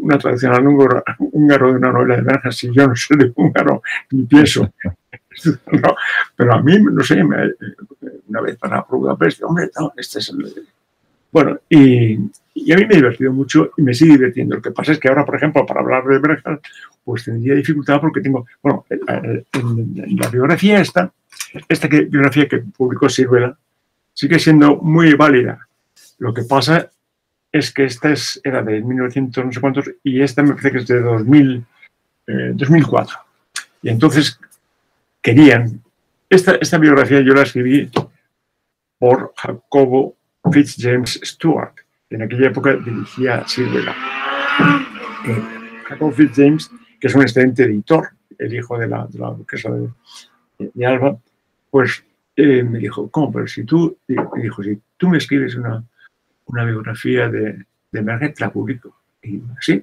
[0.00, 3.32] una traducción al húngaro, húngaro de una novela de Bernhard si yo no soy de
[3.34, 4.70] húngaro ni pienso?
[5.72, 5.96] no,
[6.36, 7.50] pero a mí, no sé, me,
[8.28, 10.66] una vez para Budapest, hombre, no, este es el...
[11.30, 12.18] Bueno, y,
[12.64, 14.56] y, a mí me ha divertido mucho y me sigue divirtiendo.
[14.56, 16.60] Lo que pasa es que ahora, por ejemplo, para hablar de Bernhard,
[17.04, 21.12] pues tendría dificultad porque tengo, bueno, en, la biografía esta,
[21.68, 23.56] esta que, biografía que publicó Sirvela,
[24.12, 25.66] sigue siendo muy válida.
[26.18, 26.90] Lo que pasa
[27.52, 30.78] es que esta es, era de 1900 no sé cuántos y esta me parece que
[30.78, 31.64] es de 2000,
[32.54, 33.16] 2004.
[33.16, 34.38] Eh, y entonces
[35.22, 35.82] querían,
[36.28, 37.90] esta, esta biografía yo la escribí
[38.98, 40.16] por Jacobo
[40.52, 41.74] Fitzjames Stewart,
[42.10, 43.94] en aquella época dirigía Sirvela.
[45.26, 45.42] Eh,
[45.84, 50.86] Jacobo Fitzjames que es un excelente editor, el hijo de la, de la duquesa de,
[50.86, 51.18] Alba,
[51.70, 53.32] pues eh, me dijo, ¿cómo?
[53.32, 55.84] Pero si tú, me escribes una,
[56.64, 58.96] biografía de, de Merget, la publico.
[59.22, 59.82] Y así.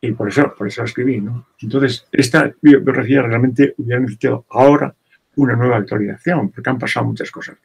[0.00, 1.22] Y por eso, por eso escribí.
[1.60, 4.94] Entonces, esta biografía realmente hubiera necesitado ahora
[5.36, 7.56] una nueva actualización, porque han pasado muchas cosas.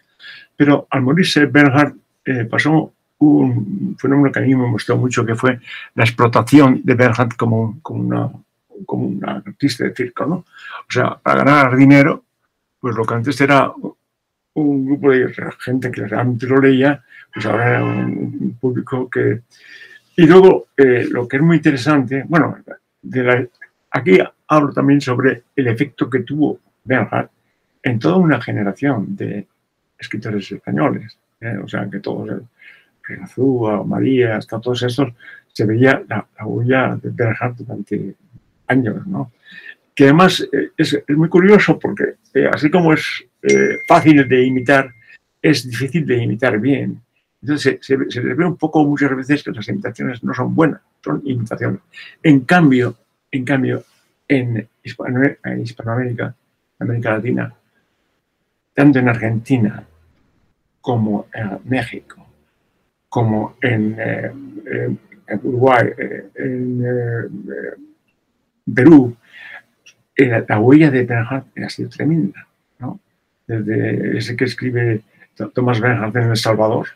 [0.55, 2.92] Pero al morirse Bernhard, eh, pasó
[3.31, 5.59] un fenómeno que a mí me gustó mucho, que fue
[5.95, 8.31] la explotación de Bernhard como, como una
[8.85, 10.35] como un artista de circo, ¿no?
[10.35, 12.23] O sea, para ganar dinero,
[12.79, 13.71] pues lo que antes era
[14.55, 19.41] un grupo de gente que realmente lo leía, pues ahora era un, público que...
[20.15, 22.57] Y luego, eh, lo que es muy interesante, bueno,
[23.01, 23.49] de
[23.89, 27.29] aquí hablo también sobre el efecto que tuvo Bernhard
[27.81, 29.47] en toda una generación de
[29.97, 31.17] escritores españoles.
[31.41, 31.57] ¿eh?
[31.63, 32.41] O sea, que todos,
[33.03, 35.13] Renazúa, María, hasta todos estos,
[35.51, 38.15] se veía la, la huella de Bernhard durante
[38.67, 39.31] años, ¿no?
[39.93, 44.91] Que además eh, es, muy curioso porque eh, así como es eh, fácil de imitar,
[45.41, 47.01] es difícil de imitar bien.
[47.41, 50.81] Entonces se, se, les ve un poco muchas veces que las imitaciones no son buenas,
[51.03, 51.81] son imitaciones.
[52.23, 52.95] En cambio,
[53.31, 53.83] en cambio,
[54.27, 56.35] en, Hispanoamérica,
[56.79, 57.53] América Latina,
[58.73, 59.83] tanto en Argentina
[60.81, 62.22] como en México,
[63.13, 65.85] como en, en Uruguay,
[66.33, 66.83] en
[68.73, 69.15] Perú,
[70.17, 72.47] la huella de Bernhardt ha sido tremenda,
[72.79, 72.99] ¿no?
[73.45, 75.03] Desde ese que escribe
[75.53, 76.87] Tomás Bernhardt en El Salvador,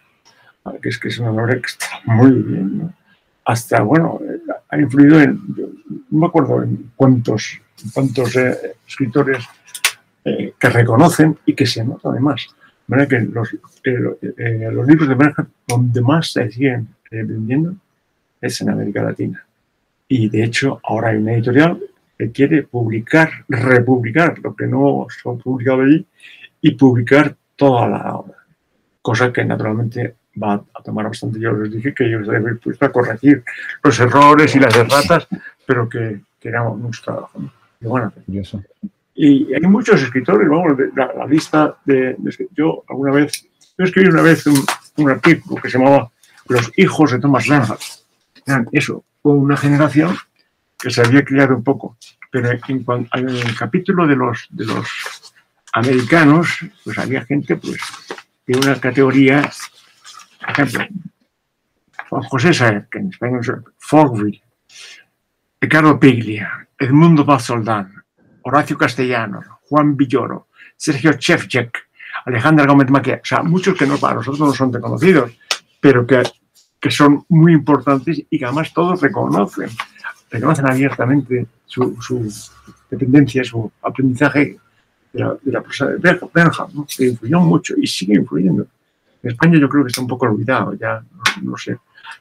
[0.82, 2.92] que es que es una obra que está muy bien,
[3.46, 4.20] hasta, bueno,
[4.70, 5.40] ha influido en,
[6.10, 7.62] no me acuerdo en cuántos,
[7.94, 9.46] cuántos eh, escritores
[10.26, 12.48] eh, que reconocen y que se nota además.
[12.88, 17.76] De que los, eh, los libros de Bernhardt, donde más se siguen vendiendo
[18.42, 19.46] es en América Latina.
[20.08, 21.82] Y de hecho, ahora hay una editorial
[22.18, 26.06] que quiere publicar, republicar lo que no se ha publicado allí
[26.62, 28.38] y publicar toda la obra.
[29.02, 31.40] Cosa que naturalmente va a tomar bastante.
[31.40, 33.44] Yo les dije que yo estaría dispuesto a corregir
[33.84, 35.28] los errores y las erratas,
[35.66, 37.42] pero que, que era mucho trabajo.
[37.82, 38.40] Y, bueno, y
[39.26, 42.16] hay muchos escritores, vamos, la, lista de,
[42.52, 46.12] Yo alguna vez, yo escribí una vez un, artículo que se llamaba
[46.48, 47.82] Los hijos de Thomas Bernhardt.
[48.72, 50.16] Eso, fue una generación
[50.78, 51.98] que se había criado un poco.
[52.32, 54.88] Pero en, el capítulo de los, de los
[55.74, 57.80] americanos, pues había gente pues,
[58.46, 59.50] de una categoría
[60.48, 60.88] por ejemplo,
[62.10, 64.42] Juan José Saer, que en español es Fogville,
[65.60, 67.97] Ricardo Piglia, Edmundo Bazoldán,
[68.48, 71.78] Horacio Castellanos, Juan Villoro, Sergio Chevchek,
[72.26, 75.32] Alejandra Gómez Maquia, o sea, muchos que no para nosotros no son reconocidos,
[75.82, 76.24] pero que,
[76.80, 79.70] que son muy importantes y que además todos reconocen,
[80.32, 82.32] reconocen abiertamente su, su
[82.90, 84.58] dependencia, su aprendizaje
[85.12, 88.66] de la, de la profesora de Bernhard, que influyó mucho y sigue influyendo.
[89.24, 91.04] En España yo creo que está un poco olvidado, ya
[91.44, 91.78] no, sé.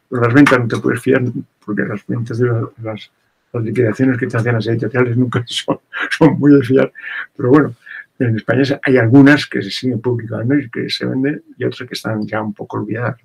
[0.08, 1.22] Pero las ventas no te puedes fiar
[1.64, 2.48] porque las ventas de
[2.82, 3.10] las,
[3.52, 5.78] liquidaciones que te hacen las editoriales nunca son,
[6.16, 6.92] son muy de fiar.
[7.36, 7.74] Pero bueno,
[8.18, 11.94] en España hay algunas que se siguen publicando y que se venden y otras que
[11.94, 13.16] están ya un poco olvidadas.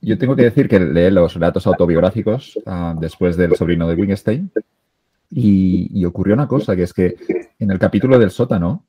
[0.00, 4.50] Yo tengo que decir que leí los relatos autobiográficos ah, después del sobrino de Wingstein
[5.30, 7.14] y, y, ocurrió una cosa, que es que
[7.58, 8.84] en el capítulo del sótano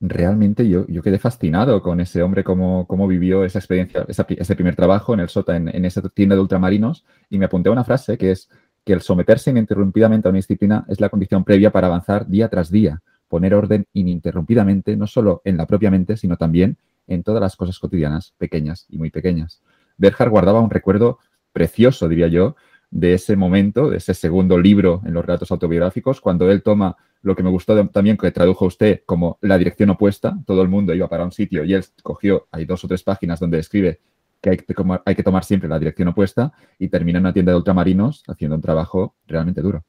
[0.00, 4.74] realmente yo, yo quedé fascinado con ese hombre, cómo, cómo vivió esa experiencia, ese primer
[4.74, 7.84] trabajo en el SOTA, en, en, esa tienda de ultramarinos, y me apunté a una
[7.84, 8.48] frase que es
[8.84, 12.70] que el someterse ininterrumpidamente a una disciplina es la condición previa para avanzar día tras
[12.70, 17.56] día, poner orden ininterrumpidamente, no solo en la propia mente, sino también en todas las
[17.56, 19.62] cosas cotidianas, pequeñas y muy pequeñas.
[19.96, 21.18] Berhard guardaba un recuerdo
[21.52, 22.56] precioso, diría yo,
[22.90, 27.36] de ese momento, de ese segundo libro en los relatos autobiográficos, cuando él toma lo
[27.36, 31.08] que me gustó también que tradujo usted como la dirección opuesta, todo el mundo iba
[31.08, 34.00] para un sitio y él cogió, hay dos o tres páginas donde escribe
[34.40, 38.24] que hay que, tomar, siempre la dirección opuesta y termina en una tienda de ultramarinos
[38.26, 39.84] haciendo un trabajo realmente duro.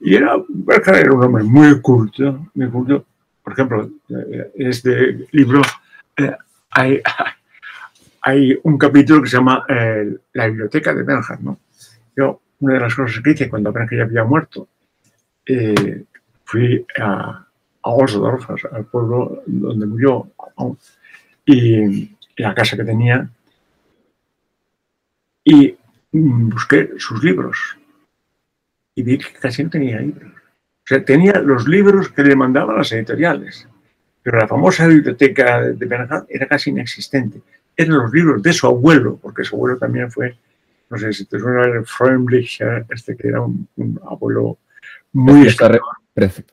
[0.00, 0.36] Y era,
[0.86, 3.04] era un hombre muy culto, muy culto.
[3.42, 5.62] Por ejemplo, en este libro
[6.16, 6.36] eh,
[8.22, 11.58] hay, un capítulo que se llama eh, La biblioteca de Bernhard, ¿no?
[12.16, 14.68] Yo, una de las cosas que hice cuando Bernhard ya había muerto,
[15.46, 16.04] eh,
[16.44, 17.46] fui a,
[17.82, 20.30] a Osdorf, al pueblo donde murió,
[21.46, 23.28] y, la casa que tenía,
[25.44, 25.76] y
[26.12, 27.76] busqué sus libros.
[28.94, 30.32] Y vi que casi no tenía libros.
[30.32, 33.66] O sea, tenía los libros que le mandaban las editoriales,
[34.22, 37.42] pero la famosa biblioteca de Bernhard era casi inexistente
[37.76, 40.36] eran los libros de su abuelo, porque su abuelo también fue,
[40.90, 43.68] no sé si te suena el Freundlich, este que era un,
[44.08, 44.58] abuelo
[45.12, 45.48] muy...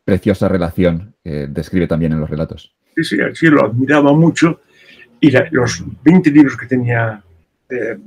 [0.04, 2.74] preciosa relación que describe también en los relatos.
[2.96, 4.62] Sí, sí, sí, lo admiraba mucho
[5.22, 7.24] y los 20 libros que tenía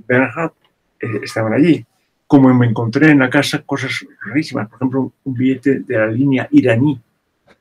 [0.06, 0.52] Bernhard
[1.00, 1.84] eh, estaban allí.
[2.26, 6.48] Como me encontré en la casa cosas rarísimas, por ejemplo, un billete de la línea
[6.50, 7.00] iraní.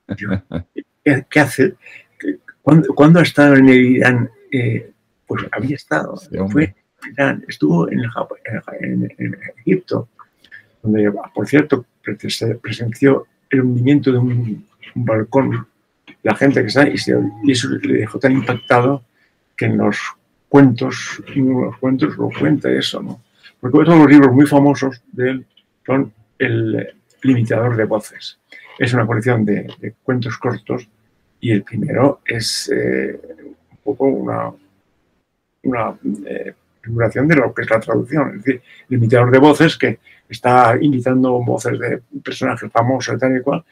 [1.29, 1.75] ¿qué, hace?
[2.61, 4.91] ¿Cuándo, ha estado en el Irán eh,
[5.27, 6.15] pues había estado,
[6.49, 6.75] fue,
[7.47, 8.01] estuvo en,
[8.79, 10.09] en, Egipto,
[10.81, 11.85] donde, por cierto,
[12.61, 15.67] presenció el hundimiento de un, balcón,
[16.21, 16.95] la gente que está, y,
[17.43, 19.03] y, eso le dejó tan impactado
[19.55, 19.97] que en los
[20.49, 23.21] cuentos, en los cuentos lo cuenta eso, ¿no?
[23.59, 25.45] Porque todos los libros muy famosos de él
[25.85, 28.39] son El limitador de voces.
[28.77, 30.87] Es una colección de, cuentos cortos
[31.39, 33.19] y el primero es eh,
[33.71, 34.51] un poco una,
[36.25, 39.99] eh, figuración de lo que es la traducción, es decir, el imitador de voces que
[40.27, 43.63] está imitando voces de personajes famosos y tal y cual,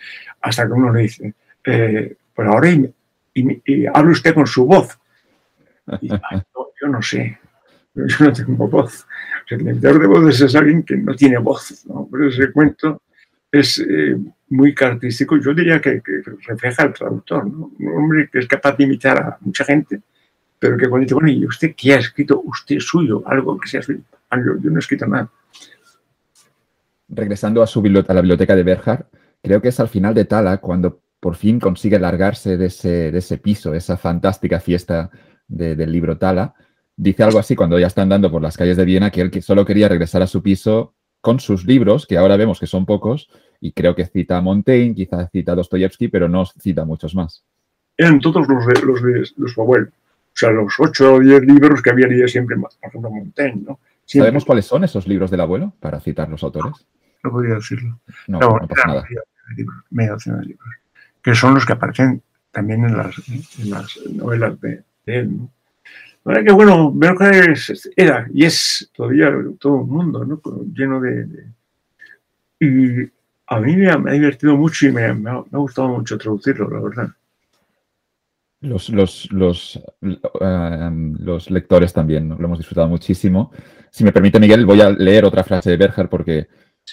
[0.41, 1.33] hasta que uno le dice,
[1.65, 2.69] eh, pues ahora
[3.33, 4.97] y, hable usted con su voz.
[6.01, 7.39] Yo no sé,
[7.93, 9.05] yo no tengo voz.
[9.49, 12.09] el imitador de voces es alguien que no tiene voz, ¿no?
[12.27, 13.03] ese cuento
[13.51, 14.17] es eh,
[14.49, 16.01] muy característico, yo diría que,
[16.47, 17.71] refleja al traductor, ¿no?
[17.77, 20.01] un hombre que es capaz de imitar a mucha gente
[20.61, 23.23] pero que cuando dice, bueno, ¿y usted qué ha escrito usted suyo?
[23.25, 24.01] Algo que sea suyo.
[24.29, 25.27] Ah, yo, no he escrito nada.
[27.09, 29.05] regresando a, su a la biblioteca de Berhard,
[29.41, 33.17] creo que es al final de Tala cuando por fin consigue largarse de ese, de
[33.17, 35.09] ese piso, esa fantástica fiesta
[35.51, 36.55] del libro Tala.
[36.95, 39.65] Dice algo así cuando ya está andando por las calles de Viena, que él solo
[39.65, 43.73] quería regresar a su piso con sus libros, que ahora vemos que son pocos, y
[43.73, 47.43] creo que cita a Montaigne, quizás cita a Dostoyevsky, pero no cita muchos más.
[47.95, 49.87] Eran todos los de, los de, su abuelo.
[49.87, 53.79] O sea, los ocho o diez libros que había leído siempre, por ejemplo, Montaigne, ¿no?
[54.05, 56.85] ¿Sabemos cuáles son esos libros del abuelo, para citar los autores?
[57.23, 57.99] No podría decirlo.
[58.27, 59.05] No, no, no pasa nada.
[59.89, 60.67] Media docena de libros.
[61.21, 63.15] Que son los que aparecen también en las,
[63.59, 64.83] en las novelas de,
[65.25, 65.51] ¿no?
[66.23, 66.93] que, bueno,
[67.95, 70.41] era y es todavía todo un mundo, ¿no?
[70.73, 71.27] Lleno de.
[72.59, 73.09] Y
[73.47, 77.09] a mí me ha, divertido mucho y me, ha, gustado mucho traducirlo, la verdad.
[78.61, 83.51] Los, los, uh, los lectores también lo hemos disfrutado muchísimo.
[83.89, 86.47] Si me permite, Miguel, voy a leer otra frase de Berger porque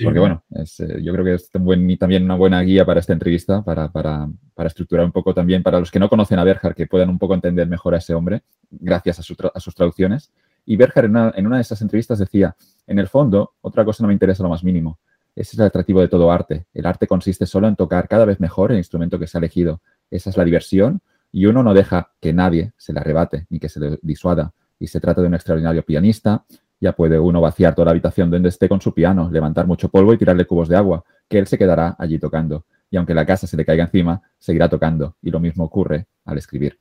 [0.05, 3.91] Porque bueno, eh, yo creo que es también una buena guía para esta entrevista, para,
[3.91, 7.09] para, para, estructurar un poco también, para los que no conocen a Berger, que puedan
[7.09, 10.31] un poco entender mejor a ese hombre, gracias a, su a sus traducciones.
[10.65, 12.55] Y Berger en una, en una, de esas entrevistas decía,
[12.87, 14.99] en el fondo, otra cosa no me interesa lo más mínimo.
[15.35, 16.67] Ese es el atractivo de todo arte.
[16.75, 19.81] El arte consiste solo en tocar cada vez mejor el instrumento que se ha elegido.
[20.11, 21.01] Esa es la diversión
[21.33, 24.53] y uno no deja que nadie se le arrebate ni que se le disuada.
[24.79, 26.45] Y se trata de un extraordinario pianista,
[26.81, 30.13] ya puede uno vaciar toda la habitación donde esté con su piano, levantar mucho polvo
[30.13, 32.65] y tirarle cubos de agua, que él se quedará allí tocando.
[32.91, 35.17] Y aunque la casa se le caiga encima, seguirá tocando.
[35.23, 36.79] Y lo mismo ocurre al escribir.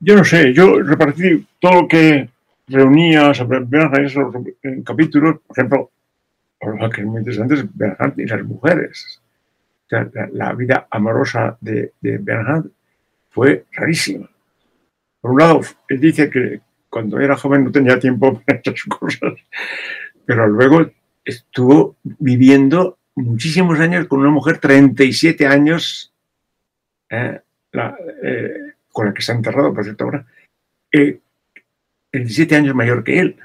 [0.00, 2.28] Yo no sé, yo repartí todo lo que
[2.68, 3.66] reunía sobre
[4.62, 5.90] en capítulos, por ejemplo,
[6.60, 9.20] lo que es muy interesante es Bernhard y las mujeres.
[9.86, 12.66] O sea, la, vida amorosa de, de Bernhard
[13.30, 14.28] fue rarísima.
[15.20, 19.34] Por un lado, él dice que, cuando era joven no tenía tiempo para estas cosas,
[20.24, 20.90] pero luego
[21.24, 26.12] estuvo viviendo muchísimos años con una mujer, 37 años,
[27.10, 27.40] eh,
[27.72, 30.26] la, eh, con la que se ha enterrado, por cierto, ahora,
[30.92, 31.20] eh,
[32.10, 33.36] 37 años mayor que él,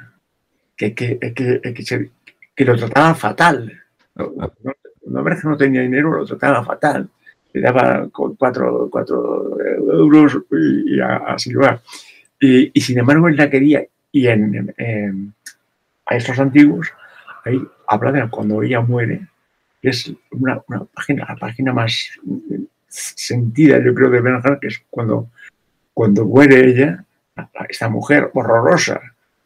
[0.75, 2.11] que, que, que, que,
[2.55, 3.81] que lo trataba fatal.
[4.15, 7.09] Una vez que no tenía dinero, lo trataba fatal.
[7.51, 11.81] Le daba cuatro, cuatro euros y, y a, a silbar.
[12.45, 13.85] Y, sin embargo él la quería.
[14.11, 15.33] Y en, en, en,
[16.37, 16.91] antiguos,
[17.45, 19.27] ahí habla de cuando ella muere,
[19.81, 22.09] que es una, una, página, la página más
[22.89, 25.29] sentida, yo creo, de Bernhard, que es cuando,
[25.93, 27.05] cuando muere ella,
[27.69, 29.01] esta mujer horrorosa,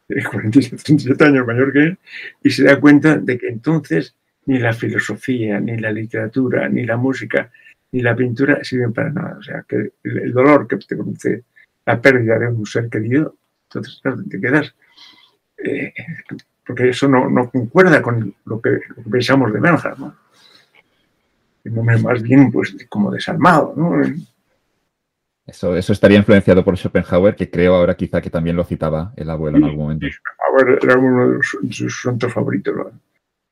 [0.08, 2.00] de 47, 37 años mayor que él,
[2.42, 4.16] y se da cuenta de que entonces
[4.48, 7.52] ni la filosofía, ni la literatura, ni la música,
[7.92, 9.38] ni la pintura sirven para nada.
[9.38, 11.44] O sea, que el dolor que te produce
[11.88, 14.76] la pérdida de un ser querido, entonces claro, te quedas,
[15.58, 15.94] eh,
[16.66, 20.16] porque eso no, no, concuerda con lo que, lo que pensamos de Bernhard, ¿no?
[22.04, 24.02] más bien pues como desalmado, ¿no?
[25.46, 29.30] Eso, eso estaría influenciado por Schopenhauer, que creo ahora quizá que también lo citaba el
[29.30, 30.08] abuelo en algún momento.
[30.08, 32.76] Schopenhauer era uno de sus, sus santos favoritos.
[32.76, 32.92] ¿no?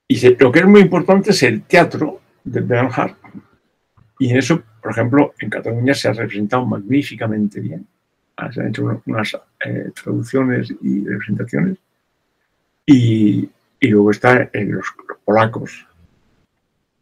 [0.08, 3.16] Y se, lo que es muy importante es el teatro de Bernhard.
[4.20, 7.86] Y en eso, por ejemplo, en Cataluña se ha representado magníficamente bien
[8.52, 11.78] se han hecho unas eh, traducciones y representaciones.
[12.86, 13.50] Y,
[13.82, 15.86] luego está en los, los polacos,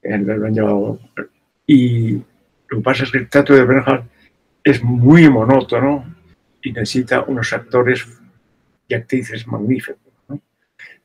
[0.01, 0.99] el, lo han llevado.
[1.65, 2.13] Y
[2.67, 4.03] lo que pasa es que el teatro de Bernhard
[4.63, 6.05] es muy monótono
[6.61, 8.05] y necesita unos actores
[8.87, 9.97] y actrices magníficos.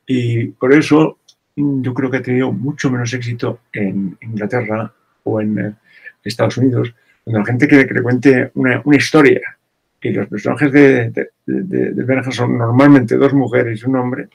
[0.05, 1.19] Y por eso
[1.55, 4.91] yo creo que ha tenido mucho menos éxito en Inglaterra
[5.23, 5.75] o en eh,
[6.23, 6.93] Estados Unidos,
[7.25, 9.58] donde la gente quiere que le cuente una historia
[10.01, 11.09] y los personajes de,
[11.45, 14.29] de, son normalmente dos mujeres y un hombre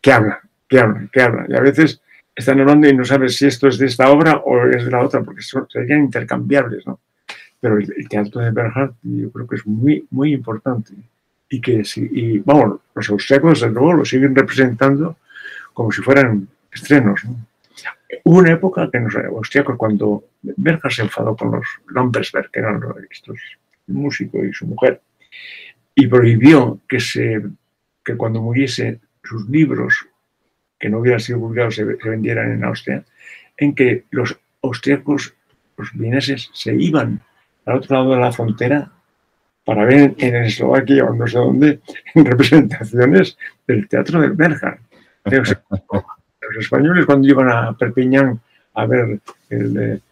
[0.00, 0.38] que hablan,
[0.68, 1.46] que hablan, que hablan.
[1.50, 2.00] Y a veces
[2.34, 5.02] están hablando y no sabes si esto es de esta obra o es de la
[5.02, 7.00] otra, porque son, serían intercambiables, ¿no?
[7.60, 10.92] Pero el, teatro de Bernhard yo creo que es muy, muy importante.
[11.48, 15.18] Y que, sí, y, vamos, los austriacos, desde luego, lo siguen representando
[15.72, 17.36] como si fueran estrenos, ¿no?
[18.24, 22.80] Hubo una época que los austriacos, cuando Bernhard se enfadó con los Lampersberg, que eran
[23.10, 23.38] estos
[23.86, 25.00] músico y su mujer,
[25.94, 27.42] y prohibió que, se,
[28.04, 30.06] que cuando muriese sus libros,
[30.78, 33.04] que no hubieran sido publicados, se, se vendieran en Austria,
[33.56, 35.34] en que los austriacos,
[35.76, 37.20] los vieneses, se iban
[37.66, 38.90] al otro lado de la frontera
[39.64, 41.80] para ver en Eslovaquia o no sé dónde,
[42.14, 44.78] en representaciones del teatro del Berger.
[45.24, 45.56] Los,
[46.58, 48.38] españoles cuando iban a Perpiñán
[48.74, 49.18] a ver
[49.48, 50.02] el, el,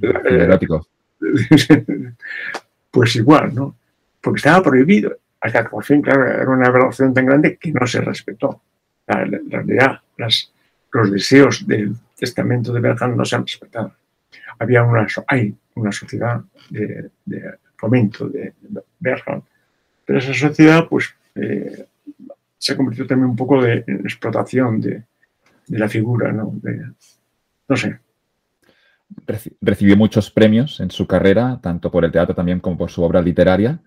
[0.00, 0.86] el erótico.
[2.90, 3.74] pues igual, ¿no?
[4.22, 5.18] Porque estaba prohibido.
[5.40, 8.62] Hasta que por fin, claro, era una evaluación tan grande que no se respetó.
[9.06, 10.52] La, la realidad, las,
[10.92, 13.94] los deseos del testamento de Berhan no se han respetado.
[14.58, 17.10] Había una, hay una sociedad de,
[17.76, 18.52] fomento de
[19.00, 19.42] Berhan,
[20.04, 21.86] pero esa sociedad pues eh,
[22.58, 25.02] se ha convertido también un poco de, en explotación de,
[25.68, 26.54] la figura, ¿no?
[27.68, 27.98] no sé.
[29.60, 33.22] Recibió muchos premios en su carrera, tanto por el teatro también como por su obra
[33.22, 33.80] literaria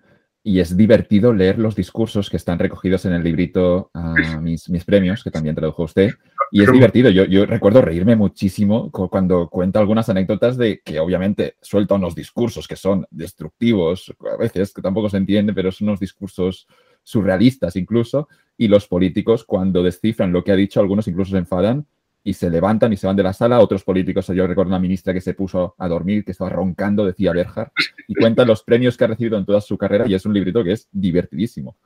[0.46, 4.84] y es divertido leer los discursos que están recogidos en el librito uh, mis, mis,
[4.84, 6.12] premios, que también tradujo usted.
[6.52, 7.10] Y es divertido.
[7.10, 12.68] Yo, yo, recuerdo reírme muchísimo cuando cuenta algunas anécdotas de que obviamente suelta unos discursos
[12.68, 16.68] que son destructivos, a veces que tampoco se entiende, pero son unos discursos
[17.02, 18.28] surrealistas incluso.
[18.56, 21.86] Y los políticos, cuando descifran lo que ha dicho, algunos incluso se enfadan
[22.26, 23.60] y se levantan y se van de la sala.
[23.60, 27.32] Otros políticos, yo recuerdo una ministra que se puso a dormir, que estaba roncando, decía
[27.32, 27.70] Berjar,
[28.08, 30.64] y cuenta los premios que ha recibido en toda su carrera y es un librito
[30.64, 31.76] que es divertidísimo.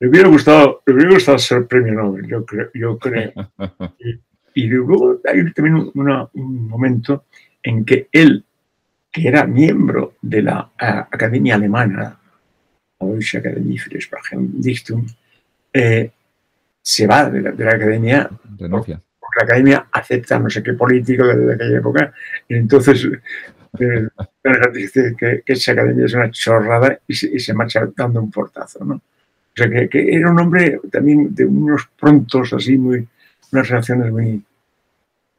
[0.00, 2.68] Me hubiera gustado, me hubiera gustado ser premio Nobel, yo creo.
[2.74, 3.32] Yo creo.
[4.54, 7.26] y, luego hay también un momento
[7.62, 8.44] en que él,
[9.12, 12.18] que era miembro de la Academia Alemana,
[12.98, 15.06] la Deutsche Akademie für Sprachendichtung,
[15.72, 16.10] eh,
[16.86, 18.30] se va de la, academia.
[18.56, 22.14] Porque la academia acepta no sé qué político desde aquella época.
[22.48, 23.08] Y entonces
[23.80, 24.08] eh,
[24.72, 28.84] dice que, esa academia es una chorrada y se, marcha dando un portazo.
[28.84, 28.94] ¿no?
[28.94, 29.02] O
[29.56, 33.04] sea, que, era un hombre también de unos prontos así, muy,
[33.50, 34.40] unas reacciones muy,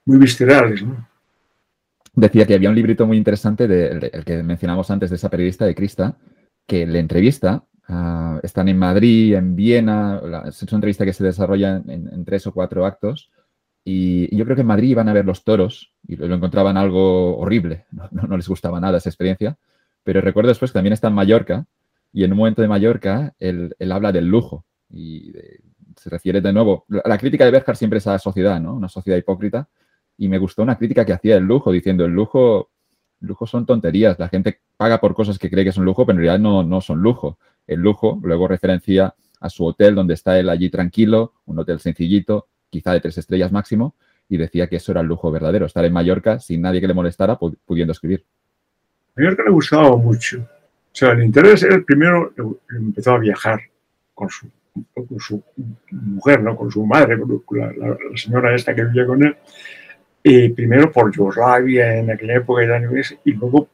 [0.03, 0.83] muy viscerales.
[0.83, 1.07] ¿no?
[2.13, 5.65] Decía que había un librito muy interesante, de, el que mencionamos antes, de esa periodista
[5.65, 6.13] de Crista,
[6.67, 11.81] que le entrevista Ah, están en Madrid, en Viena, es una entrevista que se desarrolla
[11.87, 13.31] en, tres o cuatro actos.
[13.85, 17.37] Y, yo creo que en Madrid iban a ver los toros y lo, encontraban algo
[17.37, 19.57] horrible, no, les gustaba nada esa experiencia.
[20.03, 21.65] Pero recuerdo después que también está en Mallorca
[22.11, 25.31] y en un momento de Mallorca él, habla del lujo y
[25.95, 26.85] se refiere de nuevo.
[26.89, 28.73] La, crítica de Berger siempre es a la sociedad, ¿no?
[28.75, 29.69] Una sociedad hipócrita.
[30.17, 32.71] Y me gustó una crítica que hacía del lujo, diciendo el lujo,
[33.19, 34.19] lujo son tonterías.
[34.19, 36.81] La gente paga por cosas que cree que son lujo, pero en realidad no, no
[36.81, 37.37] son lujo
[37.67, 42.47] el lujo, luego referencia a su hotel donde está él allí tranquilo, un hotel sencillito,
[42.69, 43.95] quizá de tres estrellas máximo,
[44.29, 46.93] y decía que eso era el lujo verdadero, estar en Mallorca sin nadie que le
[46.93, 48.25] molestara, pudiendo escribir.
[49.15, 50.39] Mallorca le gustaba mucho.
[50.39, 52.33] O sea, el interés era primero,
[52.69, 53.61] empezó a viajar
[54.13, 54.49] con su,
[55.91, 56.55] mujer, ¿no?
[56.55, 59.35] con su madre, con la, señora esta que vivía con él,
[60.29, 62.63] y primero por Yugoslavia en aquella época
[63.23, 63.69] y luego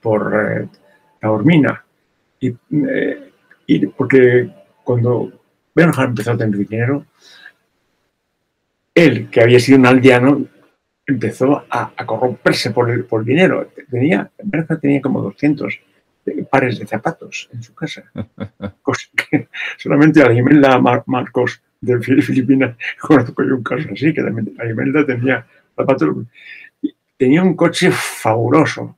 [0.00, 0.68] por eh,
[1.20, 1.84] Taormina,
[2.40, 3.30] eh,
[3.66, 4.50] y, porque
[4.82, 5.30] cuando
[5.74, 7.04] Bernhard empezó a tener dinero,
[8.94, 10.46] él, que había sido un aldeano,
[11.06, 13.68] empezó a, corromperse por el, por dinero.
[13.90, 15.80] Tenía, Bernhard tenía como 200
[16.50, 18.04] pares de zapatos en su casa.
[18.82, 24.22] Cosa que solamente a la Imelda Marcos de Filipinas conozco yo un caso así, que
[24.22, 26.16] también la Imelda tenía zapatos.
[27.16, 28.96] Tenía un coche fabuloso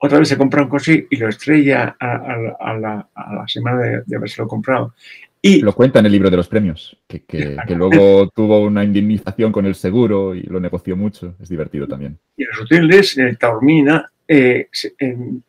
[0.00, 4.42] otra vez se compra un coche y lo estrella a, la, semana de, de, haberse
[4.44, 4.94] comprado.
[5.42, 9.66] Y, lo cuenta en el libro de los premios, que, luego tuvo una indemnización con
[9.66, 11.34] el seguro y lo negoció mucho.
[11.40, 12.18] Es divertido también.
[12.36, 14.68] Y en los hoteles, en Taormina, eh,
[14.98, 15.44] en,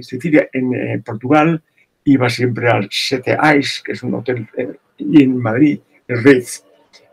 [0.00, 1.60] Sicilia, en, eh, Portugal,
[2.04, 6.64] iba siempre al Sete Ice, que es un hotel, eh, y en Madrid, el Ritz.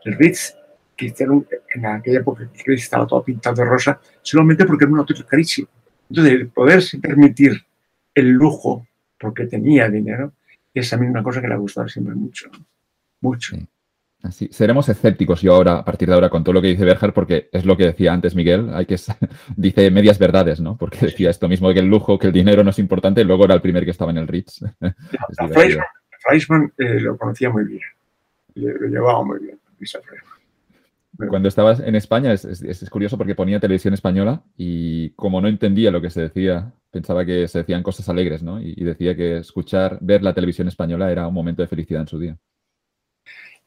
[0.06, 0.56] El Ritz,
[0.96, 1.14] que
[1.76, 5.26] en aquella época el Ritz estaba todo pintado de rosa, solamente porque era un hotel
[5.26, 5.70] carísimo
[6.10, 7.64] entonces, poderse permitir
[8.16, 8.88] el lujo
[9.20, 10.34] porque tenía dinero
[10.74, 12.50] es a mí una cosa que le ha gustado siempre mucho.
[13.22, 13.58] Mucho.
[14.24, 17.14] Así, seremos escépticos yo ahora, a partir de ahora, con todo lo que dice Berger,
[17.14, 18.98] porque es lo que decía antes Miguel, hay que
[19.56, 20.78] dice medias verdades, ¿no?
[20.78, 23.24] Porque decía esto mismo de que el lujo, que el dinero no es importante, y
[23.24, 24.62] luego era el primer que estaba en el Ritz.
[26.22, 27.82] Fleischmann, eh, lo conocía muy bien,
[28.56, 29.60] lo llevaba muy bien,
[31.28, 36.02] cuando estabas en España es, curioso porque ponía televisión española y como no entendía lo
[36.02, 38.62] que se decía, pensaba que se decían cosas alegres, ¿no?
[38.62, 42.20] Y, decía que escuchar, ver la televisión española era un momento de felicidad en su
[42.20, 42.38] día.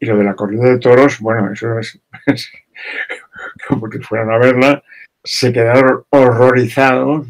[0.00, 2.00] Y lo de la corrida de toros, bueno, eso es,
[3.68, 4.82] como que fueran a verla,
[5.22, 7.28] se quedaron horrorizados,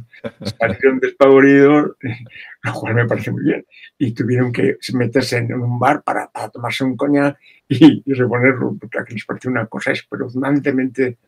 [0.58, 1.96] salieron despavoridos,
[2.62, 3.64] lo cual me parece muy bien.
[3.98, 9.24] Y tuvieron que meterse en un bar para, tomarse un coñac y, reponerlo, porque les
[9.24, 11.18] pareció una cosa espeluznantemente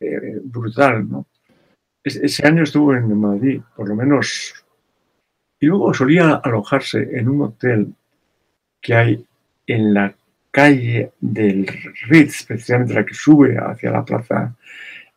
[0.00, 1.08] eh, brutal.
[1.08, 1.26] ¿no?
[2.04, 4.54] ese año estuvo en Madrid, por lo menos.
[5.58, 7.94] Y luego solía alojarse en un hotel
[8.80, 9.26] que hay
[9.66, 10.14] en la
[10.50, 11.66] calle del
[12.08, 14.54] Ritz, precisamente la que sube hacia la plaza,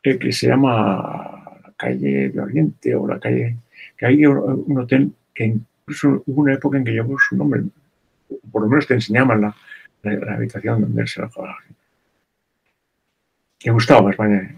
[0.02, 1.37] eh, que se llama la
[1.78, 3.58] calle de Oriente o la calle,
[3.96, 7.64] que hay un hotel que incluso hubo una época en que llevó su nombre,
[8.52, 9.56] por lo menos te enseñaban la,
[10.04, 11.58] la, habitación donde él se alojaba.
[13.64, 14.56] le gustaba España.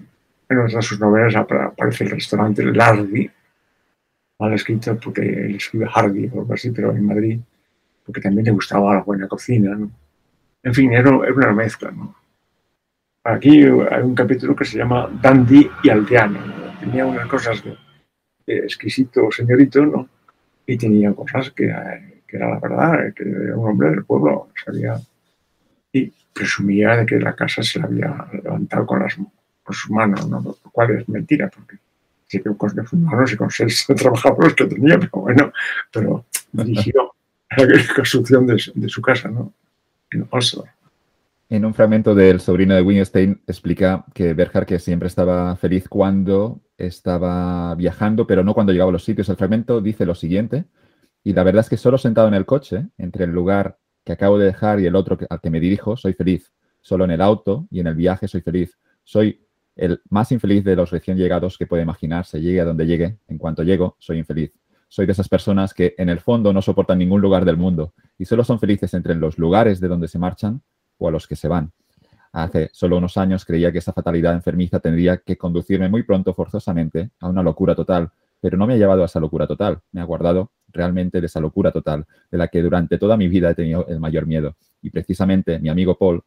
[0.50, 3.30] En otras sus novelas aparece el restaurante Lardi,
[4.40, 7.40] mal escrito porque él escribe Hardy o algo así, pero en Madrid,
[8.04, 9.76] porque también le gustaba la buena cocina.
[9.76, 9.92] ¿no?
[10.64, 11.92] En fin, era, una mezcla.
[11.92, 12.16] ¿no?
[13.24, 16.59] Aquí hay un capítulo que se llama Dandy y Aldeano.
[16.90, 17.78] Tenía unas cosas de,
[18.48, 20.10] exquisito señorito, ¿no?
[20.66, 21.68] Y tenía cosas que,
[22.28, 25.00] que, era la verdad, que era un hombre del pueblo, sabía.
[25.94, 30.28] Y presumía de que la casa se la había levantado con, las, con sus manos,
[30.28, 30.42] ¿no?
[30.42, 31.78] lo cual es mentira, porque
[32.26, 35.54] sí que con sus manos y con seis trabajadores que tenía, pero bueno,
[35.92, 37.14] pero dirigió
[37.56, 39.54] la construcción de, de su casa, ¿no?
[40.10, 40.66] En Oslo.
[41.52, 46.62] En un fragmento del sobrino de Wittgenstein explica que Berger que siempre estaba feliz cuando
[46.78, 49.30] estaba viajando, pero no cuando llegaba a los sitios.
[49.30, 50.66] El fragmento dice lo siguiente,
[51.24, 54.38] y la verdad es que solo sentado en el coche, entre el lugar que acabo
[54.38, 56.54] de dejar y el otro al que me dirijo, soy feliz.
[56.82, 58.78] Solo en el auto y en el viaje soy feliz.
[59.04, 59.44] Soy
[59.76, 62.40] el más infeliz de los recién llegados que puede imaginarse.
[62.40, 64.54] Llegue a donde llegue, en cuanto llego, soy infeliz.
[64.88, 68.26] Soy de esas personas que en el fondo no soportan ningún lugar del mundo y
[68.26, 70.62] solo son felices entre los lugares de donde se marchan
[71.00, 71.72] o a los que se van.
[72.32, 77.10] Hace solo unos años creía que esa fatalidad enfermiza tendría que conducirme muy pronto forzosamente
[77.20, 80.04] a una locura total, pero no me ha llevado a esa locura total, me ha
[80.04, 83.88] guardado realmente de esa locura total, de la que durante toda mi vida he tenido
[83.88, 84.56] el mayor miedo.
[84.82, 86.24] Y precisamente mi amigo Paul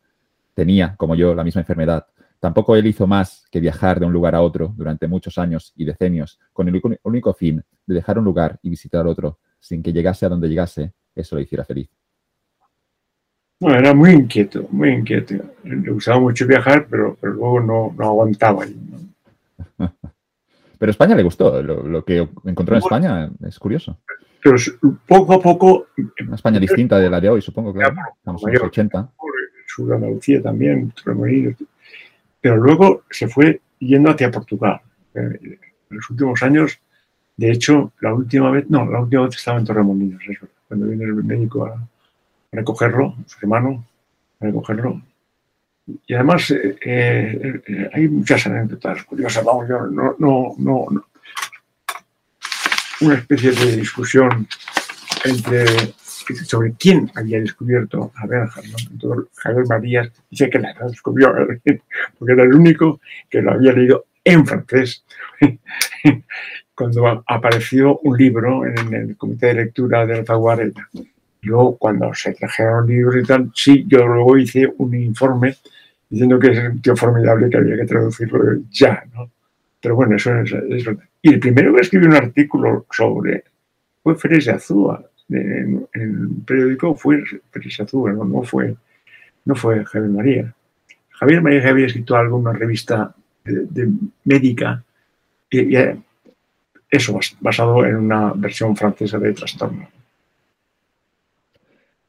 [0.54, 2.06] tenía, como yo, la misma enfermedad.
[2.40, 5.84] Tampoco él hizo más que viajar de un lugar a otro durante muchos años y
[5.84, 10.26] decenios, con el único fin de dejar un lugar y visitar otro, sin que llegase
[10.26, 11.88] a donde llegase, eso lo hiciera feliz.
[13.62, 15.34] Bueno, era muy inquieto, muy inquieto.
[15.62, 18.64] Le gustaba mucho viajar, pero, pero luego no, no aguantaba.
[19.78, 19.88] pero
[20.80, 21.62] a España le gustó.
[21.62, 23.96] Lo, que encontró en España es curioso.
[24.42, 24.56] Pero
[25.06, 25.86] poco a poco.
[26.26, 27.94] Una España distinta de la de hoy, supongo, claro.
[28.16, 29.12] Estamos en los 80.
[29.68, 30.92] Sur de Andalucía también,
[32.40, 34.80] Pero luego se fue yendo hacia Portugal.
[35.14, 35.56] En
[35.88, 36.80] los últimos años,
[37.36, 41.04] de hecho, la última vez, no, la última vez estaba en Torremolinos, eso, cuando viene
[41.04, 41.88] el médico a,
[42.52, 43.84] recogerlo, su hermano,
[44.38, 45.00] recogerlo.
[46.06, 50.86] Y además eh, eh, hay muchas anécdotas curiosas, vamos, yo no, no, no,
[53.00, 54.46] una especie de discusión
[56.46, 58.70] sobre quién había descubierto a Benjamin.
[58.70, 58.76] ¿no?
[58.92, 61.34] Entonces, Javier Marías dice que la descubrió,
[62.18, 65.04] porque era el único que lo había leído en francés.
[66.74, 70.88] Cuando apareció un libro en el comité de lectura de Alfaguarela
[71.42, 75.56] yo, cuando se trajeron libros y tal, sí, yo luego hice un informe
[76.08, 79.30] diciendo que es un tío formidable que había que traducirlo ya, ¿no?
[79.80, 80.54] Pero bueno, eso es.
[81.20, 83.42] Y el primero que escribió un artículo sobre
[84.02, 88.42] fue Férez de Azúa, en, el periódico fue Férez de Azúa, ¿no?
[88.44, 88.76] fue,
[89.44, 90.54] no fue Javier María.
[91.10, 93.14] Javier María había escrito algo en una revista
[93.44, 93.88] de,
[94.24, 94.84] médica,
[95.50, 96.02] y, y,
[96.88, 99.88] eso basado en una versión francesa de Trastorno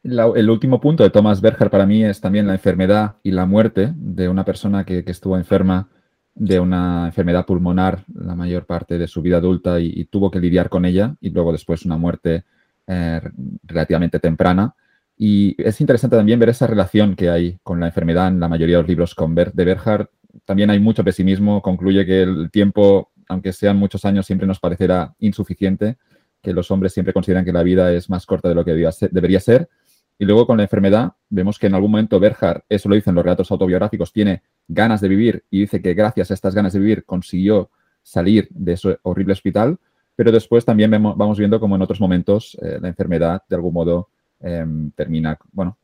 [0.03, 3.93] el último punto de Thomas Berger para mí es también la enfermedad y la muerte
[3.95, 5.89] de una persona que, estuvo enferma
[6.35, 10.69] de una enfermedad pulmonar la mayor parte de su vida adulta y, tuvo que lidiar
[10.69, 12.43] con ella y luego después una muerte
[12.85, 13.21] eh,
[13.63, 14.75] relativamente temprana.
[15.17, 18.77] Y es interesante también ver esa relación que hay con la enfermedad en la mayoría
[18.77, 20.09] de los libros con de Berger.
[20.43, 25.13] También hay mucho pesimismo, concluye que el tiempo, aunque sean muchos años, siempre nos parecerá
[25.19, 25.97] insuficiente,
[26.41, 29.39] que los hombres siempre consideran que la vida es más corta de lo que debería
[29.39, 29.69] ser
[30.17, 33.23] y luego con la enfermedad, vemos que en algún momento Berhard, eso lo dicen los
[33.23, 37.03] relatos autobiográficos, tiene ganas de vivir y dice que gracias a estas ganas de vivir
[37.05, 39.77] consiguió salir de ese horrible hospital,
[40.15, 44.09] pero después también vamos viendo como en otros momentos eh, la enfermedad de algún modo
[44.39, 45.77] em, termina, bueno,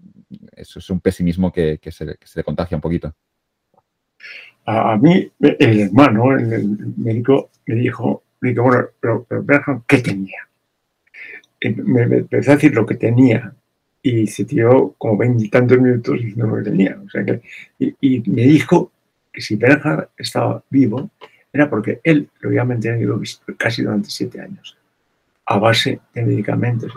[0.55, 3.13] eso es un pesimismo que, se, le contagia un poquito.
[4.65, 10.47] A, mí, el hermano, el, médico, me dijo, me dijo bueno, pero, pero ¿qué tenía?
[11.61, 13.55] Me, me empezó a decir lo que tenía
[14.01, 16.99] y se tiró como veintitantos minutos diciendo lo tenía.
[17.05, 17.41] O sea que,
[17.79, 18.91] y, me dijo
[19.31, 21.09] que si Bernhard estaba vivo
[21.51, 23.19] era porque él lo había mantenido
[23.57, 24.77] casi durante siete años,
[25.45, 26.91] a base de medicamentos.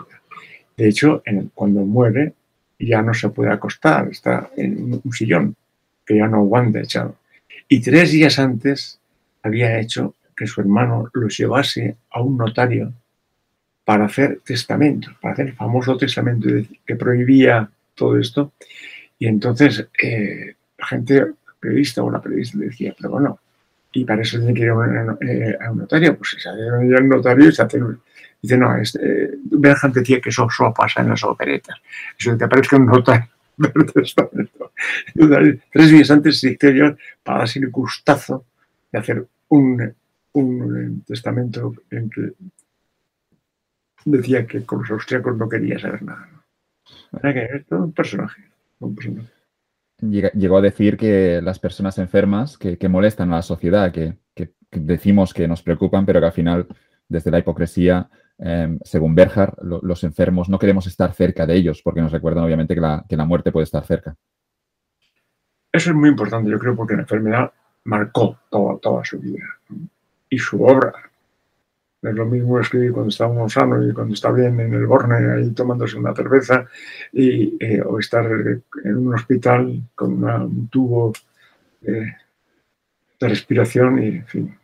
[0.77, 1.23] De hecho,
[1.53, 2.33] cuando muere
[2.79, 5.55] ya no se puede acostar, está en un sillón
[6.05, 7.15] que ya no aguanta echado.
[7.67, 8.99] Y tres días antes
[9.41, 12.93] había hecho que su hermano lo llevase a un notario
[13.85, 16.47] para hacer testamentos, para hacer el famoso testamento
[16.85, 18.53] que prohibía todo esto.
[19.19, 21.25] Y entonces eh, la gente,
[21.59, 23.39] periodista o la periodista decía, pero bueno,
[23.91, 27.49] y para eso tiene que ir a un, eh, notario, pues se hace un notario
[27.49, 27.79] y se hace
[28.43, 31.77] Dice, no, este, eh, gente decía que eso solo pasa en las operetas.
[32.19, 33.29] Eso te aparece un notario
[33.93, 34.73] testamento.
[35.71, 38.45] Tres días antes se yo para darse el gustazo
[38.91, 39.95] de hacer un,
[40.33, 42.33] un testamento en que
[44.05, 46.29] decía que con los austriacos no quería saber nada.
[47.21, 48.43] Era que es todo un personaje,
[48.79, 49.29] un personaje.
[50.01, 54.53] Llegó a decir que las personas enfermas que, que molestan a la sociedad, que, que,
[54.71, 56.67] decimos que nos preocupan, pero que al final,
[57.07, 62.01] desde la hipocresía, em, según Berger, los enfermos no queremos estar cerca de ellos, porque
[62.01, 64.15] nos recuerdan obviamente que la, que la muerte puede estar cerca.
[65.71, 67.51] Eso es muy importante, yo creo, porque la enfermedad
[67.85, 69.45] marcó toda, toda su vida
[70.29, 70.93] y su obra.
[72.03, 75.15] Es lo mismo escribir cuando está uno sano y cuando está bien en el Borne,
[75.31, 76.65] ahí tomándose una cerveza,
[77.13, 81.13] y, eh, o estar en un hospital con un tubo
[81.81, 82.13] de
[83.19, 84.57] respiración y, en fin.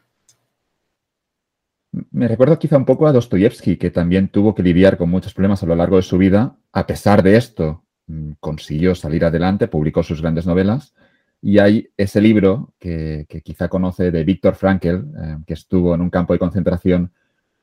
[2.12, 5.64] Me recuerda quizá un poco a Dostoyevsky, que también tuvo que lidiar con muchos problemas
[5.64, 6.56] a lo largo de su vida.
[6.72, 10.94] A pesar de esto, mm, consiguió salir adelante, publicó sus grandes novelas
[11.42, 16.10] y hay ese libro que, quizá conoce de Víctor Frankl, eh, que estuvo en un
[16.10, 17.12] campo de concentración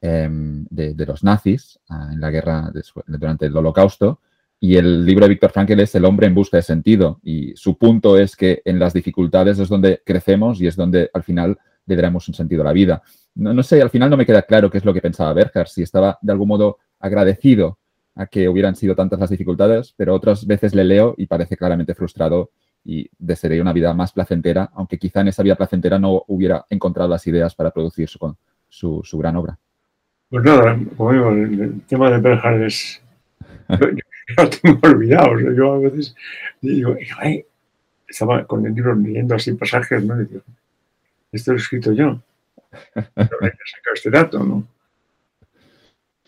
[0.01, 2.73] em, de, los nazis ah, en la guerra
[3.07, 4.21] durante el holocausto.
[4.59, 7.21] Y el libro de Víctor Frankl es El hombre en busca de sentido.
[7.23, 11.23] Y su punto es que en las dificultades es donde crecemos y es donde al
[11.23, 13.03] final le daremos un sentido a la vida.
[13.35, 15.69] No, no sé, al final no me queda claro qué es lo que pensaba Berger,
[15.69, 17.79] si estaba de algún modo agradecido
[18.15, 21.95] a que hubieran sido tantas las dificultades, pero otras veces le leo y parece claramente
[21.95, 22.51] frustrado
[22.83, 27.11] y desearía una vida más placentera, aunque quizá en esa vida placentera no hubiera encontrado
[27.11, 28.37] las ideas para producir su,
[28.69, 29.59] su, gran obra.
[30.37, 33.01] Pues nada, como digo, el, tema de Berger es...
[33.71, 35.39] Yo lo tengo olvidado.
[35.39, 36.15] yo a veces
[36.61, 37.43] digo, Ay,
[38.07, 40.21] estaba con el libro leyendo así pasajes, ¿no?
[40.21, 40.43] Y digo,
[41.33, 42.21] esto lo he escrito yo.
[42.93, 44.67] Pero he sacado este dato, ¿no?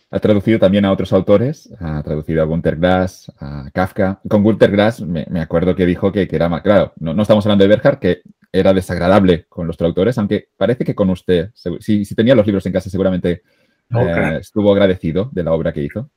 [0.09, 4.21] Ha traducido también a otros autores, ha traducido a Gunter Grass, a Kafka.
[4.27, 7.67] Con Gunter Grass me, acuerdo que dijo que, era más, claro, no, estamos hablando de
[7.67, 12.47] Berger, que era desagradable con los traductores, aunque parece que con usted, si, tenía los
[12.47, 13.43] libros en casa seguramente
[13.91, 16.09] eh, estuvo agradecido de la obra que hizo.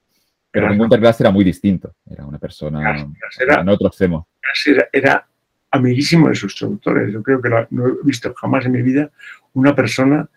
[0.51, 3.07] Pero con Gunter Grass era muy distinto, era una persona
[3.39, 4.29] en otro extremo.
[4.67, 5.27] Era, era,
[5.71, 7.11] amiguísimo de sus traductores.
[7.11, 9.11] Yo creo que no he visto jamás en mi vida
[9.55, 10.29] una persona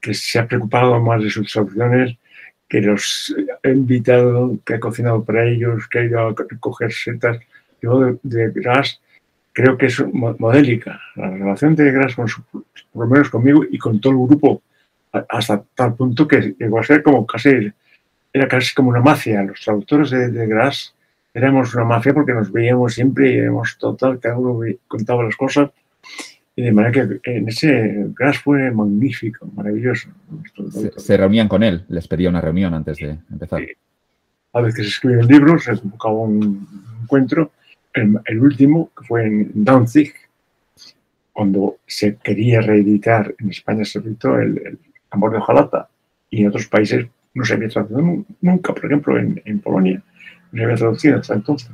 [0.00, 2.16] que se ha preocupado más de sus traducciones
[2.68, 3.34] que los
[3.64, 7.38] ha invitado, que ha cocinado para ellos, que ha ido a recoger setas.
[7.80, 8.52] Yo de, de
[9.52, 11.00] creo que es modélica.
[11.14, 14.62] La relación de Gras, con por lo menos conmigo y con todo el grupo,
[15.28, 17.72] hasta tal punto que llegó a ser como casi,
[18.32, 19.42] era casi como una mafia.
[19.42, 20.94] Los traductores de, de Gras
[21.32, 25.70] éramos una mafia porque nos veíamos siempre y éramos total, cada uno contaba las cosas
[26.58, 30.08] y de manera que en ese Gras fue magnífico, maravilloso.
[30.96, 33.60] Se, reunían con él, les pedía una reunión antes de empezar.
[34.54, 36.66] A veces se escribían libros, se convocaba un
[37.02, 37.52] encuentro.
[37.92, 40.14] El, último, que fue en Danzig,
[41.32, 44.78] cuando se quería reeditar, en España se editó el,
[45.10, 45.88] Amor de Ojalata,
[46.30, 50.02] y en otros países no se había traducido nunca, por ejemplo en, Polonia,
[50.52, 51.70] no se había traducido hasta entonces.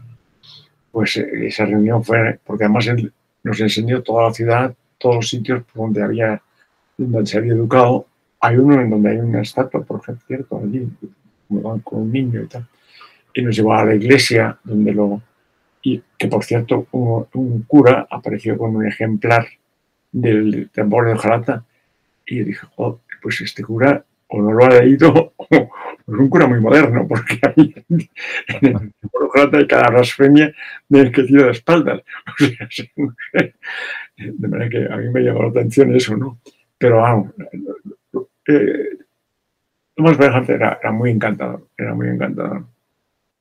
[0.90, 3.12] Pues eh, esa reunión fue, porque además él
[3.42, 6.42] nos enseñó toda la ciudad, todos los sitios donde había,
[6.96, 8.06] donde se había educado.
[8.40, 10.88] Hay uno en donde hay una estatua, por ejemplo, cierto, allí,
[11.84, 12.66] con un niño y tal.
[13.34, 15.22] Y nos llevó a la iglesia, donde lo.
[15.82, 19.46] Y que por cierto, un, cura apareció con un ejemplar
[20.12, 21.64] del tambor de Jalata.
[22.26, 25.68] Y dije, oh, pues este cura o no lo ha leído o es
[26.06, 28.90] un cura muy moderno, porque hay en el
[29.32, 30.52] Jalata hay cada blasfemia
[30.88, 32.02] de que tira de espaldas.
[34.14, 36.38] O sea, de manera que a mí me llamó la atención eso, ¿no?
[36.78, 37.32] Pero vamos,
[38.48, 38.98] eh,
[39.94, 40.18] Thomas
[40.48, 42.64] era, era, muy encantador, era muy encantador.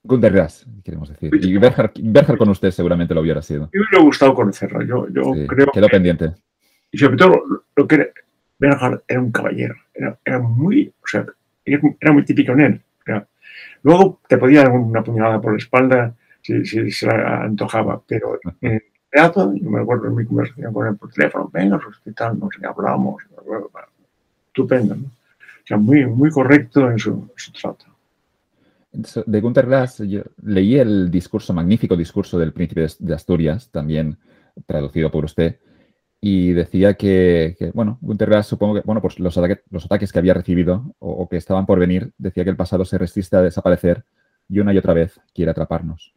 [0.03, 1.31] Gunther Grass, queremos decir.
[1.33, 3.69] Y Berger, con usted seguramente lo hubiera sido.
[3.73, 6.33] Me hubiera gustado conocerlo, yo, yo creo Quedó pendiente.
[6.91, 7.41] Y sobre todo
[7.75, 8.11] lo, que
[8.61, 11.25] era, era un caballero, era, era, muy, o sea,
[11.65, 12.81] era muy típico en él.
[13.83, 18.39] luego te podía dar una puñalada por la espalda si, si se la antojaba, pero
[19.11, 22.49] teatro, yo me acuerdo de mi conversación con él por teléfono, venga al hospital, no
[22.49, 23.21] sé, hablamos,
[24.47, 25.05] estupendo, ¿no?
[25.05, 27.85] O sea, muy, muy correcto en su, trato.
[29.25, 34.17] De Gunter Grass, yo leí el discurso, magnífico discurso del príncipe de Asturias, también
[34.65, 35.59] traducido por usted,
[36.23, 39.35] y decía que, bueno, Gunter Grass, supongo que, bueno, pues los,
[39.71, 42.99] los ataques que había recibido o, que estaban por venir, decía que el pasado se
[42.99, 44.05] resiste a desaparecer
[44.47, 46.13] y una y otra vez quiere atraparnos.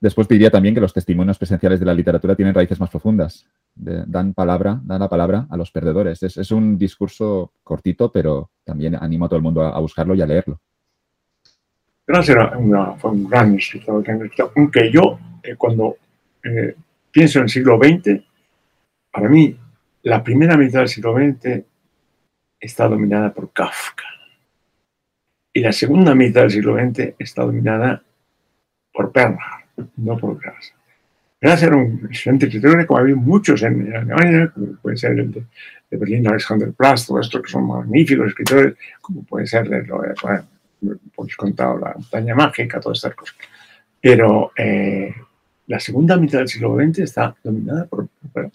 [0.00, 3.46] Después diría también que los testimonios presenciales de la literatura tienen raíces más profundas.
[3.74, 6.22] dan palabra, dan la palabra a los perdedores.
[6.22, 10.26] Es, un discurso cortito, pero también animo a todo el mundo a, buscarlo y a
[10.26, 10.58] leerlo.
[12.06, 12.36] Gracias,
[12.98, 14.04] fue un gran escritor,
[14.56, 15.96] aunque yo eh, cuando
[16.42, 16.74] eh,
[17.10, 18.22] pienso en el siglo XX,
[19.14, 19.56] para mí
[20.02, 21.62] la primera mitad del siglo XX
[22.58, 24.02] está dominada por Kafka.
[25.52, 28.02] Y la segunda mitad del siglo XX está dominada
[28.92, 29.64] por Perra,
[29.98, 30.74] no por Grass.
[31.40, 35.46] Grass era un excelente escritor, como había muchos en, Alemania, como puede ser el de,
[35.92, 40.44] Berlín, Alexander Platz, todos estos que son magníficos escritores, como puede ser, el, bueno,
[41.14, 43.36] podéis contar la montaña mágica, todas estas cosas.
[44.00, 45.14] Pero eh,
[45.68, 48.50] la segunda mitad del siglo XX está dominada por, por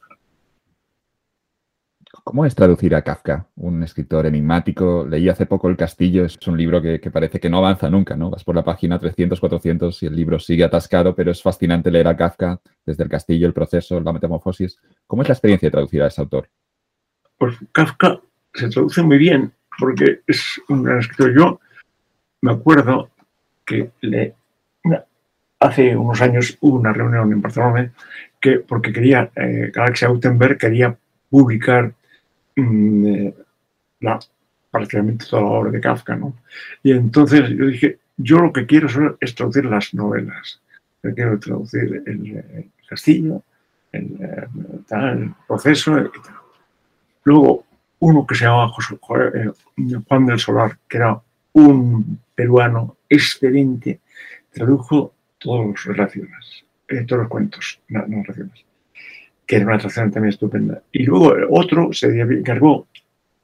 [2.29, 5.03] ¿Cómo es traducir a Kafka, un escritor enigmático?
[5.03, 8.29] Leí hace poco El Castillo, es un libro que, parece que no avanza nunca, ¿no?
[8.29, 12.07] Vas por la página 300, 400 y el libro sigue atascado, pero es fascinante leer
[12.07, 14.79] a Kafka desde El Castillo, el proceso, la metamorfosis.
[15.07, 16.47] ¿Cómo es la experiencia de traducir a ese autor?
[17.35, 18.21] Pues Kafka
[18.53, 21.35] se traduce muy bien porque es un gran escritor.
[21.35, 21.59] Yo
[22.41, 23.09] me acuerdo
[23.65, 24.35] que le,
[25.59, 27.91] hace unos años hubo una reunión en Barcelona
[28.39, 30.95] que porque quería, eh, Galaxia Gutenberg quería
[31.31, 31.95] publicar
[32.59, 33.33] Mm, eh,
[34.01, 34.19] la,
[34.71, 36.35] prácticamente toda la obra de Kafka, ¿no?
[36.83, 40.61] Y entonces yo dije, yo lo que quiero es traducir las novelas.
[41.03, 43.43] Yo quiero traducir el, castillo,
[43.91, 44.17] el,
[44.89, 46.11] el, proceso.
[47.23, 47.65] Luego,
[47.99, 48.71] uno que se llamaba
[49.33, 49.51] eh,
[50.07, 51.21] Juan del Solar, que era
[51.53, 54.01] un peruano excelente,
[54.51, 58.68] tradujo todos los relaciones, eh, todos los cuentos, no, narraciones
[59.49, 60.83] que era una atracción también estupenda.
[60.91, 62.85] Y luego otro se encargó,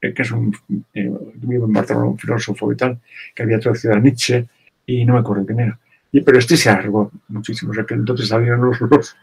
[0.00, 0.54] eh, que es un,
[0.94, 3.00] eh, en Barcelona, un filósofo y tal,
[3.34, 4.46] que había traducido a Nietzsche
[4.86, 5.80] y no me acuerdo quién era.
[6.12, 9.16] Y, pero este se alargó muchísimo, o sea que entonces salieron los, los,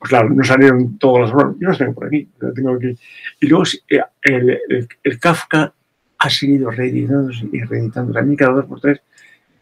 [0.00, 2.94] claro, no salieron todas las obras, yo las tengo por aquí, las tengo aquí.
[3.40, 5.72] Y luego eh, el, el, Kafka
[6.18, 8.18] ha seguido reeditándose y reeditándose.
[8.18, 9.00] A mí cada dos por tres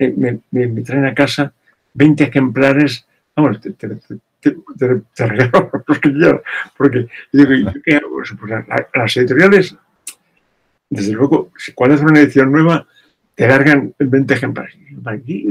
[0.00, 1.52] me, me, traen a casa
[1.94, 3.72] 20 ejemplares, vamos, te,
[5.16, 6.40] regalo los que.
[6.76, 7.72] Porque digo,
[8.94, 9.76] las editoriales,
[10.88, 12.86] desde luego, cuando hacen una edición nueva,
[13.34, 14.76] te largan 20 ejemplares.
[15.04, 15.48] Aquí,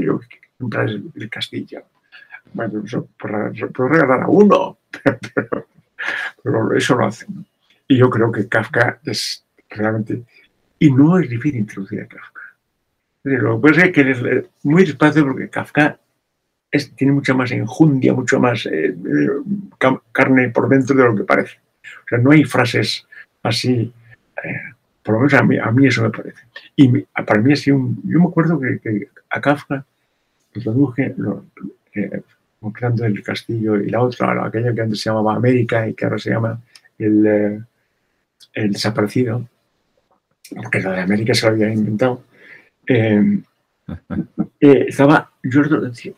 [0.58, 1.82] ejemplares del Castilla.
[2.52, 4.78] Bueno, eso, puedo regalar a uno,
[6.42, 7.46] pero, eso lo hacen.
[7.86, 10.22] Y yo creo que Kafka es realmente.
[10.78, 12.40] Y no es difícil introducir a Kafka.
[13.22, 15.99] Lo que pasa es que es muy despacio porque Kafka
[16.96, 21.58] tiene mucha más enjundia, mucho más eh, eh, carne por dentro de lo que parece.
[22.04, 23.06] O sea, no hay frases
[23.42, 23.92] así,
[24.44, 24.60] eh,
[25.02, 26.42] por lo menos a mí, a mí, eso me parece.
[26.76, 29.84] Y para mí así un, yo me acuerdo que, a Kafka
[30.52, 31.44] lo traduje lo,
[32.72, 36.18] creando el castillo y la otra, aquella que antes se llamaba América y que ahora
[36.18, 36.60] se llama
[36.98, 37.64] el,
[38.54, 39.48] el desaparecido,
[40.54, 42.22] porque la de América se lo había inventado.
[42.86, 43.40] Eh,
[44.60, 45.62] estaba, yo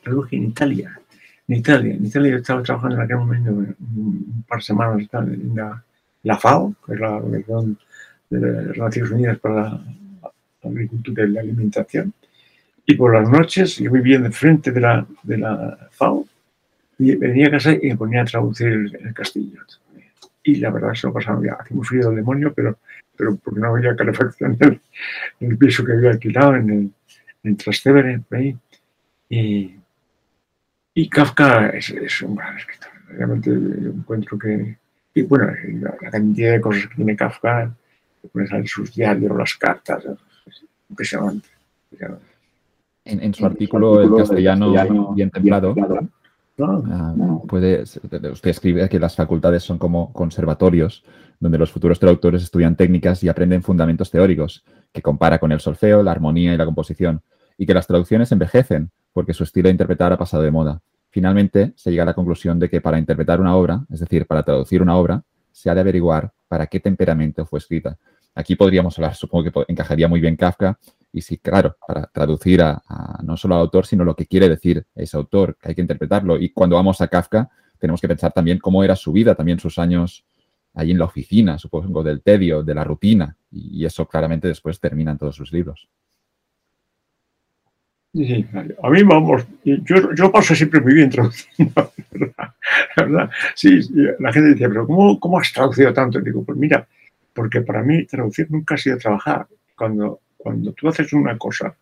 [0.03, 1.01] traduje en Italia,
[1.49, 5.57] en Italia, en Italia yo estaba trabajando en aquel momento un par de semanas en
[5.57, 5.85] la,
[6.23, 7.79] la FAO, que es la Organización
[8.31, 9.85] de las Naciones Unidas para la,
[10.65, 12.13] Agricultura y la Alimentación,
[12.87, 16.25] y por las noches yo vivía de frente de la, de la FAO
[16.99, 19.61] y venía a casa y me ponía a traducir el, castillo.
[20.45, 21.55] Y la verdad se lo pasaba bien.
[21.59, 22.79] Hacía un frío del demonio, pero,
[23.17, 24.81] pero porque no había calefacción en
[25.41, 26.91] el piso que había alquilado, en el,
[27.43, 28.57] en Trastevere, ahí.
[29.29, 29.77] Y,
[30.95, 32.91] y Kafka es, un gran escritor.
[33.09, 34.77] Realmente yo encuentro que.
[35.15, 37.75] Y bueno, la, cantidad de cosas que tiene Kafka,
[38.21, 40.05] que pones en sus diarios, las cartas,
[40.47, 41.49] es impresionante.
[43.05, 45.75] En, su artículo, El castellano, bien templado,
[46.61, 47.15] ah,
[47.49, 51.05] puede, usted escribe que las facultades son como conservatorios
[51.43, 56.01] donde los futuros traductores estudian técnicas y aprenden fundamentos teóricos, que compara con el solfeo,
[56.01, 57.21] la armonía y la composición
[57.63, 60.83] y que las traducciones envejecen porque su estilo de interpretar ha pasado de moda.
[61.11, 64.43] Finalmente, se llega a la conclusión de que para interpretar una obra, es decir, para
[64.43, 67.97] traducir una obra, se ha de averiguar para qué temperamento fue escrita.
[68.35, 70.77] Aquí podríamos hablar, supongo que encajaría muy bien Kafka,
[71.13, 72.83] y sí, claro, para traducir a,
[73.23, 76.39] no solo al autor, sino lo que quiere decir ese autor, que hay que interpretarlo.
[76.39, 77.49] Y cuando vamos a Kafka,
[77.79, 80.25] tenemos que pensar también cómo era su vida, también sus años
[80.75, 85.13] allí en la oficina, supongo, del tedio, de la rutina, y eso claramente después termina
[85.13, 85.89] en todos sus libros.
[88.15, 88.47] Sí,
[88.83, 91.93] a mí vamos, yo, yo paso siempre muy bien traduciendo,
[92.97, 93.31] ¿verdad?
[93.55, 93.81] Sí,
[94.19, 96.19] la gente dice, pero ¿cómo, ¿cómo has traducido tanto?
[96.19, 96.87] Y digo, pues mira,
[97.33, 99.47] porque para mí traducir nunca ha sido trabajar.
[99.75, 101.75] Cuando, cuando tú haces una cosa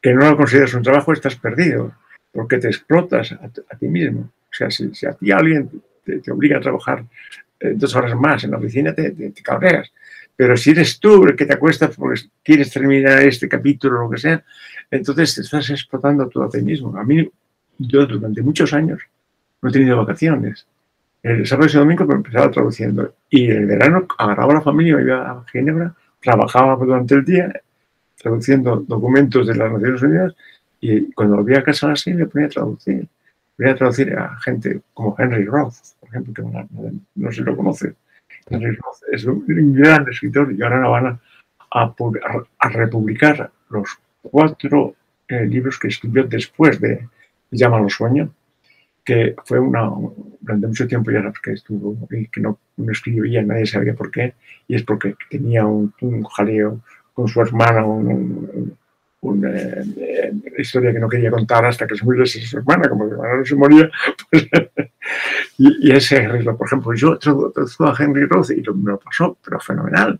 [0.00, 1.94] que no la consideras un trabajo, estás perdido,
[2.32, 4.20] porque te explotas a, ti mismo.
[4.20, 5.68] O sea, si, si a ti alguien
[6.04, 7.04] te, obliga a trabajar
[7.58, 9.92] eh, dos horas más en la oficina, te, te, te cabreas.
[10.40, 14.10] Pero si eres tú el que te acuestas porque quieres terminar este capítulo o lo
[14.10, 14.42] que sea,
[14.90, 16.96] entonces te estás explotando a ti mismo.
[16.96, 17.30] A mí,
[17.76, 19.02] yo durante muchos años
[19.60, 20.66] no he tenido vacaciones.
[21.22, 23.14] El sábado y domingo me empezaba traduciendo.
[23.28, 27.52] Y el verano agarraba a la familia, iba a Ginebra, trabajaba durante el día
[28.16, 30.34] traduciendo documentos de las Naciones Unidas
[30.80, 33.06] y cuando volvía a casa así me ponía a traducir.
[33.58, 36.42] Ponía a traducir a gente como Henry Roth, por ejemplo, que
[37.14, 37.92] no, sé si lo conoce.
[39.12, 41.20] Es un gran escritor y ahora van a,
[41.70, 44.94] a, republicar los cuatro
[45.28, 47.08] eh, libros que escribió después de
[47.52, 48.30] Llama los sueños,
[49.04, 49.90] que fue una,
[50.40, 54.34] durante mucho tiempo ya que estuvo y que no, no escribía, nadie sabía por qué,
[54.68, 56.80] y es porque tenía un, un jaleo
[57.12, 57.84] con su hermana,
[59.22, 63.14] una eh, historia que no quería contar hasta que se muriese su hermana, como su
[63.14, 63.90] hermana no se moría.
[64.30, 64.48] Pues,
[65.58, 69.36] y, ese Henry Roth, por ejemplo, yo traduzco a Henry Roth y me lo pasó,
[69.44, 70.18] pero fenomenal.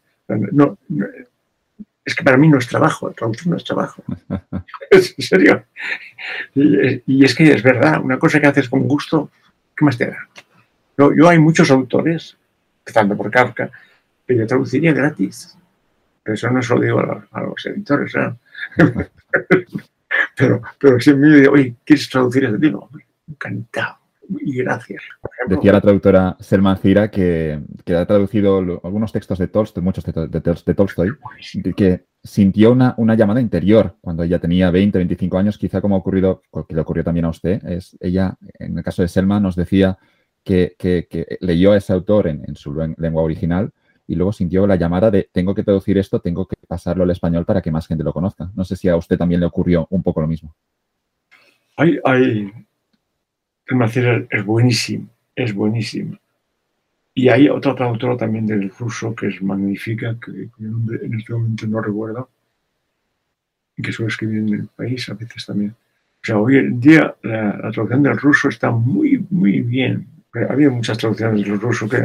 [0.53, 0.78] No,
[2.05, 4.03] es que para mí no es trabajo, traducir no es trabajo.
[4.90, 5.64] es en serio.
[6.55, 9.30] Y, es que es verdad, una cosa que haces con gusto,
[9.76, 10.28] ¿qué más te da?
[10.98, 12.36] Yo, yo hay muchos autores,
[12.80, 13.70] empezando por Kafka,
[14.26, 15.57] que yo traduciría gratis.
[16.24, 18.12] Eso no se lo digo a, los editores,
[20.36, 22.88] pero, pero si me digo, oye, ¿quieres traducir este libro?
[23.28, 24.00] Encantado.
[24.38, 25.02] Y gracias.
[25.48, 30.28] Decía la traductora Selma Cira que, que ha traducido algunos textos de Tolstoy, muchos de,
[30.28, 31.10] de, Tolstoy,
[31.76, 35.98] que sintió una, una, llamada interior cuando ella tenía 20, 25 años, quizá como ha
[35.98, 37.64] ocurrido, que le ocurrió también a usted.
[37.66, 39.98] Es, ella, en el caso de Selma, nos decía
[40.44, 43.72] que, que, leyó a ese autor en, en su lengua original
[44.11, 47.44] y luego sintió la llamada de tengo que traducir esto, tengo que pasarlo al español
[47.44, 48.50] para que más gente lo conozca.
[48.56, 50.52] No sé si a usted también le ocurrió un poco lo mismo.
[51.76, 52.52] Hay, hay,
[53.68, 55.06] el es buenísimo,
[55.36, 56.18] es buenísimo.
[57.14, 61.80] Y hay otra traductora también del ruso que es magnífica, que en este momento no
[61.80, 62.30] recuerdo,
[63.76, 65.70] que suele escribir en el país a veces también.
[65.70, 70.04] O sea, hoy en día la, traducción del ruso está muy, muy bien.
[70.48, 71.98] Había muchas traducciones del ruso que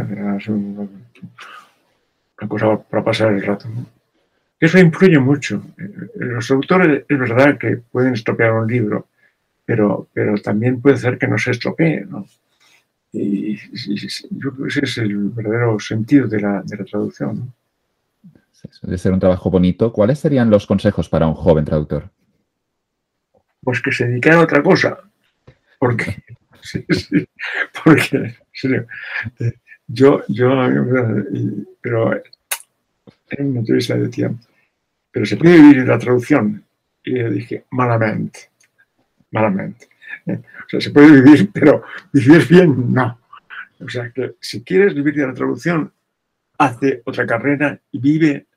[2.40, 3.68] una cosa para pasar el rato.
[4.60, 5.62] Eso influye mucho.
[6.16, 9.08] Los autores es verdad que pueden estropear un libro,
[9.66, 12.06] pero, pero también puede ser que no se estropee.
[12.06, 12.26] ¿no?
[13.12, 13.58] Y,
[14.32, 17.38] yo creo que ese es el verdadero sentido de la, de la traducción.
[17.40, 17.54] ¿no?
[18.82, 19.92] Debe ser un trabajo bonito.
[19.92, 22.10] ¿Cuáles serían los consejos para un joven traductor?
[23.62, 25.00] Pues que se dedicara a otra cosa.
[25.80, 26.24] Porque,
[26.62, 27.28] sí, sí,
[27.84, 28.36] porque,
[29.88, 30.50] yo, yo,
[31.82, 32.14] pero
[33.30, 34.32] en una entrevista decía,
[35.12, 36.64] pero se puede vivir la traducción.
[37.04, 38.50] Y yo dije, malamente,
[39.32, 39.88] malamente.
[40.28, 43.20] O sea, se puede vivir, pero vivir bien, no.
[43.80, 45.92] O sea, que si quieres vivir de la traducción,
[46.58, 48.48] hace otra carrera y vive,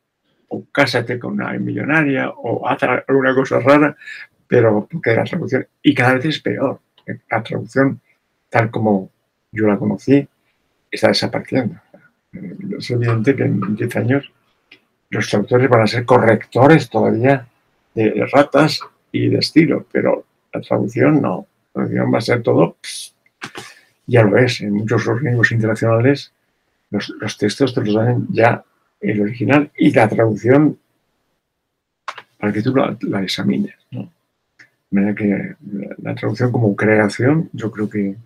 [0.49, 3.97] o cásate con una millonaria, o haz alguna cosa rara,
[4.47, 6.81] pero porque la traducción, y cada vez es peor.
[7.31, 8.01] La traducción,
[8.49, 9.11] tal como
[9.53, 10.27] yo la conocí,
[10.91, 11.81] está desapareciendo.
[12.79, 14.33] Es evidente que en 10 años
[15.11, 17.47] los traductores van a ser correctores todavía
[17.95, 18.81] de ratas
[19.11, 21.47] y de estilo, pero la traducción no.
[21.75, 22.77] La traducción va a ser todo,
[24.07, 26.33] ya lo es, en muchos organismos internacionales
[26.91, 28.65] los, textos te los dan ya
[29.01, 30.79] el original y la traducción
[32.39, 33.75] para que tú la, examines.
[33.91, 34.11] ¿no?
[34.91, 35.57] De manera que
[35.99, 38.17] la traducción como creación yo creo que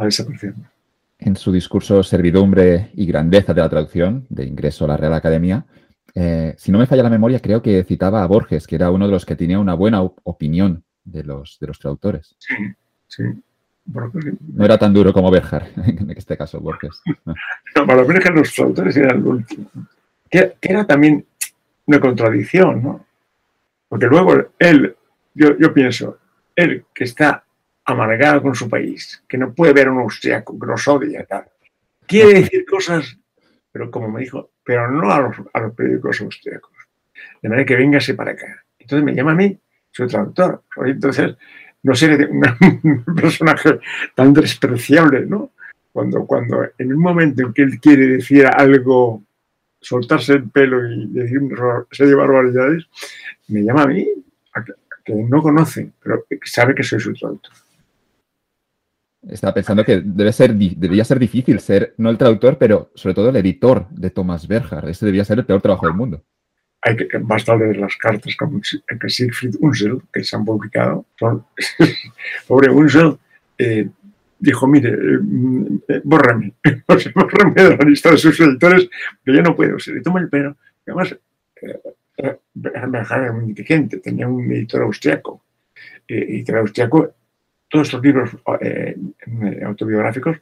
[0.00, 0.68] va desapareciendo
[1.24, 5.64] en su discurso Servidumbre y Grandeza de la Traducción, de ingreso a la Real Academia,
[6.14, 9.06] eh, si no me falla la memoria, creo que citaba a Borges, que era uno
[9.06, 12.36] de los que tenía una buena opinión de los, de los traductores.
[12.38, 12.54] Sí,
[13.08, 13.22] sí.
[13.86, 17.02] No era tan duro como Berger, en este caso, Borges.
[17.74, 19.70] No, para Berger los traductores eran el último.
[20.30, 21.24] Que, era también
[21.86, 23.06] una contradicción, ¿no?
[23.88, 24.94] Porque luego él,
[25.34, 26.18] yo, yo pienso,
[26.54, 27.44] él que está
[27.84, 31.44] amargado con su país, que no puede ver a un austriaco, que los odia, tal.
[32.06, 33.18] Quiere decir cosas,
[33.70, 36.72] pero como me dijo, pero no a los, a los periódicos austriacos.
[37.42, 38.64] De manera que véngase para acá.
[38.78, 39.58] Entonces me llama a mí,
[39.90, 40.62] soy traductor.
[40.84, 41.36] Entonces,
[41.82, 42.28] no seré
[42.82, 43.78] un personaje
[44.14, 45.52] tan despreciable, ¿no?
[45.92, 49.22] Cuando, cuando en un momento en que él quiere decir algo,
[49.80, 51.40] soltarse el pelo y decir
[51.92, 52.86] serie barbaridades,
[53.48, 54.08] me llama a mí,
[55.04, 57.52] que no conoce, pero sabe que soy su traductor.
[59.28, 63.30] Estaba pensando que debe ser, debería ser difícil ser, no el traductor, pero sobre todo
[63.30, 64.88] el editor de Thomas Berger.
[64.88, 66.22] Ese debía ser el peor trabajo del mundo.
[66.82, 71.06] Hay que, basta leer las cartas que Siegfried Unsel, que se han publicado.
[72.46, 73.16] pobre Unsel
[73.56, 73.88] eh,
[74.38, 76.52] dijo, mire, eh, bórrame,
[77.14, 78.88] bórrame de la lista de sus editores,
[79.24, 79.78] que yo no puedo.
[79.78, 80.56] Se le toma el pelo.
[80.86, 81.16] además,
[81.62, 85.42] eh, Berger era muy inteligente, tenía un editor austriaco.
[86.06, 87.14] que el austriaco
[87.68, 88.96] todos estos libros eh,
[89.64, 90.38] autobiográficos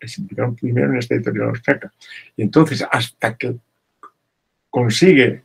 [0.00, 1.92] se implicaron primero en esta editorial austriaca.
[2.36, 3.56] Y entonces, hasta que
[4.68, 5.42] consigue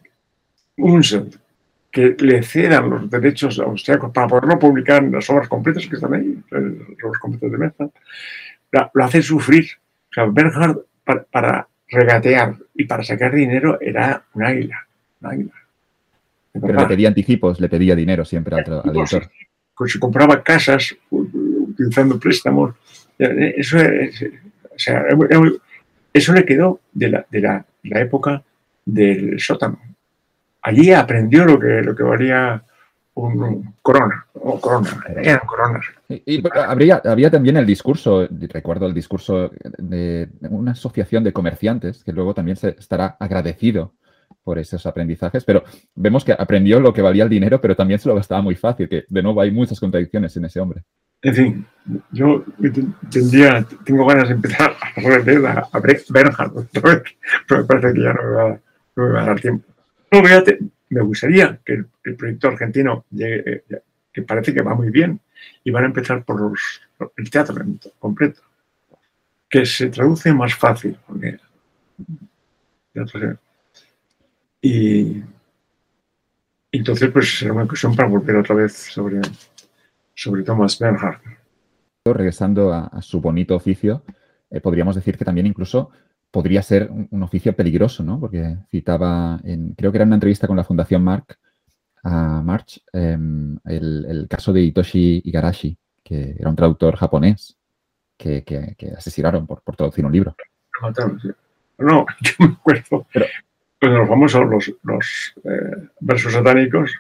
[0.78, 1.38] Unseld
[1.92, 6.14] que le cedan los derechos austriacos para poderlo publicar en las obras completas que están
[6.14, 7.90] ahí, los obras completas de Meza,
[8.94, 9.66] lo hace sufrir.
[10.10, 10.80] O sea, Bernhard,
[11.32, 14.86] para, regatear y para sacar dinero, era un águila.
[15.22, 15.54] Un águila.
[16.52, 19.30] Pero le pedía anticipos, le pedía dinero siempre al, al editor.
[19.88, 22.76] Se compraba casas utilizando préstamos.
[23.18, 25.06] Eso, o sea,
[26.14, 28.44] eso le quedó de la, de la, la época
[28.86, 29.80] del sótano.
[30.62, 32.64] Allí aprendió lo que, lo que valía
[33.16, 35.86] un corona, o corona, eran coronas.
[36.10, 42.12] Y, habría, había también el discurso, recuerdo el discurso de una asociación de comerciantes que
[42.12, 43.94] luego también se estará agradecido
[44.46, 45.64] por esos aprendizajes, pero
[45.96, 48.88] vemos que aprendió lo que valía el dinero, pero también se lo gastaba muy fácil,
[48.88, 50.84] que de nuevo hay muchas contradicciones en ese hombre.
[51.24, 51.66] En fin,
[52.12, 52.46] yo
[53.12, 56.54] tendría, tengo ganas de empezar a releer a, a Bernhard,
[57.48, 58.60] pero me parece que ya no me va,
[58.96, 59.66] no me va a dar tiempo.
[60.12, 63.82] No, fíjate, me gustaría que el, proyecto argentino llegue, eh,
[64.14, 65.20] que parece que va muy bien,
[65.64, 66.82] y van a empezar por los,
[67.18, 67.56] el teatro
[67.98, 68.42] completo,
[69.50, 71.40] que se traduce más fácil, porque
[74.66, 75.22] y
[76.72, 79.22] entonces pues será una cuestión para volver otra vez sobre,
[80.16, 81.20] sobre Thomas Bernhard.
[82.04, 84.04] Regresando a, su bonito oficio,
[84.50, 85.92] eh, podríamos decir que también incluso
[86.32, 88.20] podría ser un, oficio peligroso, ¿no?
[88.20, 91.38] Porque citaba, en, creo que era una entrevista con la Fundación Mark,
[92.04, 97.56] a March, em, el, caso de Hitoshi Igarashi, que era un traductor japonés
[98.18, 100.36] que, asesinaron por, traducir un libro.
[101.78, 103.06] No, yo me acuerdo.
[103.14, 103.26] Pero,
[103.80, 106.94] pues los famosos, los, los eh, versos satánicos.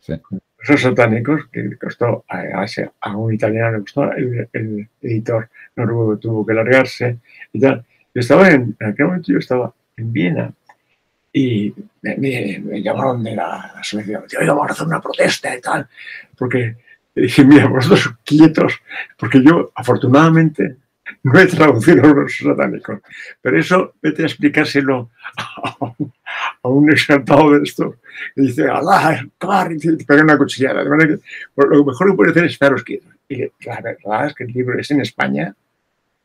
[0.00, 0.14] Sí.
[0.58, 2.66] Versos satánicos que costó a,
[3.00, 7.18] a, un italiano, le costó, el, el editor noruego tuvo que largarse
[7.52, 7.84] y tal.
[8.14, 10.52] Yo estaba en, en aquel momento yo estaba en Viena
[11.32, 15.86] y me, llamaron de la asociación, oiga, vamos a hacer una protesta y tal,
[16.36, 16.76] porque
[17.14, 18.74] dije, mira, vosotros quietos,
[19.16, 20.76] porque yo afortunadamente
[21.22, 23.00] no he traducido los satánicos,
[23.40, 25.10] pero eso vete a explicárselo
[26.62, 27.96] a un, exaltado de esto,
[28.34, 29.26] que dice, Alá,
[29.70, 30.84] y te pega una cuchillada.
[31.54, 33.12] Pues, lo mejor que puede hacer es estaros quietos.
[33.28, 35.54] Y la verdad es que el libro es en España,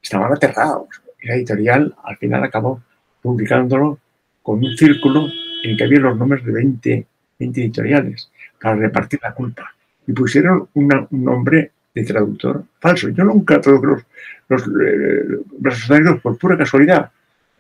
[0.02, 0.88] estaban aterrados
[1.26, 2.82] la editorial al final acabó
[3.22, 4.00] publicándolo
[4.44, 5.28] con un círculo
[5.64, 7.08] en que había los nombres de 20,
[7.40, 8.32] 20 editoriales
[8.62, 9.74] para repartir la culpa.
[10.08, 13.10] Y pusieron un nombre de traductor falso.
[13.10, 14.04] Yo nunca traduje
[14.50, 17.10] los, los eh, por pura casualidad,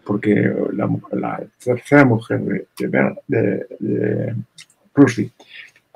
[0.03, 4.35] porque la, tercera mujer de, de, de,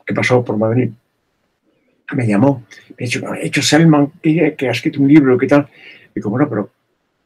[0.05, 0.89] que pasó por Madrid,
[2.15, 2.65] me llamó,
[2.97, 5.67] me dicho, he hecho Selman, que, que ha escrito un libro, ¿qué tal?
[6.15, 6.71] Y como no, pero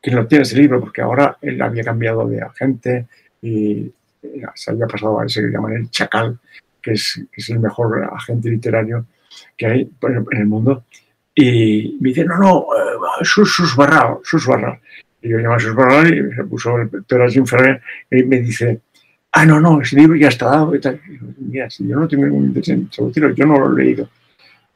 [0.01, 3.07] quién lo tiene ese libro, porque ahora él había cambiado de agente
[3.41, 3.89] y
[4.55, 6.37] se había pasado a ese que llaman el Chacal,
[6.81, 9.05] que es, es el mejor agente literario
[9.55, 10.83] que hay en el mundo.
[11.35, 14.79] Y me dice, no, no, uh, sus, sus barral, sus barral.
[15.21, 17.81] Y yo llamo a sus barral y se puso el Pedro Jim Ferrer
[18.11, 18.81] y me dice,
[19.31, 20.75] ah, no, no, ese libro ya está dado.
[20.75, 21.01] Y tal.
[21.07, 23.83] Y yo, Mira, si yo no tengo ningún interés en traducirlo, yo no lo he
[23.83, 24.09] leído.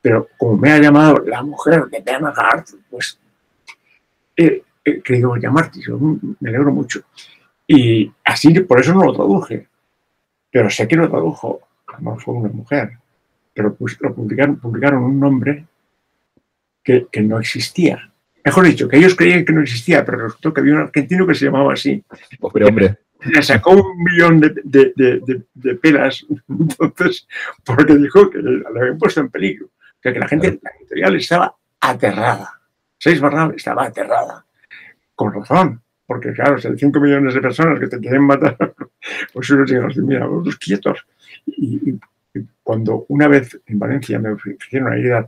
[0.02, 3.20] Pero como me ha llamado la mujer de Bernard, pues
[4.36, 7.02] eh, que digo, llamarte, yo me alegro mucho.
[7.68, 9.68] Y así, por eso no lo traduje.
[10.50, 12.92] Pero sé que lo tradujo, además fue una mujer.
[13.54, 15.66] Pero pues, lo publicaron, publicaron un nombre
[16.88, 18.10] que, que, no existía.
[18.46, 21.36] Mejor dicho, que ellos creían que no existía, pero resultó que había un argentino que
[21.36, 22.02] se llamaba así.
[22.40, 22.98] Pobre hombre.
[23.26, 27.28] Le sacó un millón de, de, de, de, pelas, entonces,
[27.66, 29.66] porque dijo que lo habían puesto en peligro.
[29.66, 32.62] O sea, que la gente, la editorial estaba aterrada.
[32.98, 34.46] Seis Barnal estaba aterrada
[35.14, 38.56] con razón, porque claro, si hay 5 millones de personas que te quieren matar,
[39.34, 41.06] pues uno dice, mira, vosotros quietos.
[41.48, 42.00] Y,
[42.64, 45.28] cuando una vez en Valencia me ofrecieron ir a,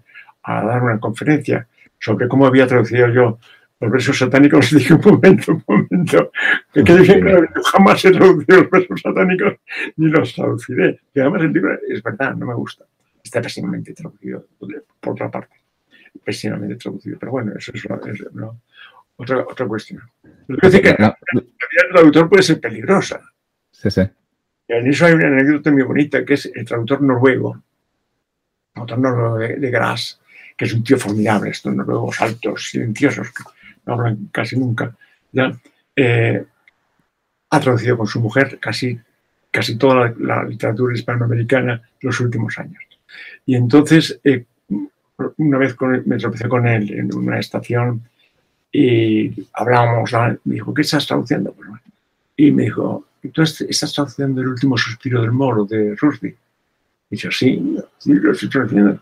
[0.64, 1.68] dar una conferencia
[2.00, 3.40] sobre cómo había traducido yo
[3.80, 6.32] los versos satánicos, dije, un momento, un momento,
[6.74, 9.54] que quede bien claro, yo jamás he traducido los versos satánicos
[9.96, 11.00] ni los traduciré.
[11.14, 12.86] Y además el libro es verdad, no me gusta.
[13.24, 14.46] Está pésimamente traducido,
[15.00, 15.56] por otra parte.
[16.24, 17.18] Pésimamente traducido.
[17.20, 17.86] Pero bueno, eso es,
[19.16, 20.02] otra, otra cuestión.
[20.48, 23.22] que la, vida del traductor puede ser peligrosa.
[23.72, 24.02] Sí, sí.
[24.68, 29.00] Y en eso hay una anécdota muy bonita, que es el traductor noruego, el traductor
[29.00, 30.19] noruego de, de Gras,
[30.60, 33.44] que es un tío formidable, estos noruegos altos, silenciosos, que
[33.86, 34.94] no hablan casi nunca,
[35.32, 35.58] ¿ya?
[35.96, 36.44] Eh,
[37.50, 39.00] ha traducido con su mujer casi,
[39.52, 42.84] casi toda la, literatura hispanoamericana de los últimos años.
[43.46, 44.44] Y entonces, eh,
[45.38, 48.04] una vez con, me tropecé con él en una estación
[48.70, 50.12] y hablábamos,
[50.44, 51.56] me dijo, ¿qué estás traduciendo?
[52.36, 56.36] Y me dijo, ¿tú estás traduciendo el último suspiro del moro de Rushdie?
[57.12, 59.00] Y yo, sí, sí, lo estoy traduciendo.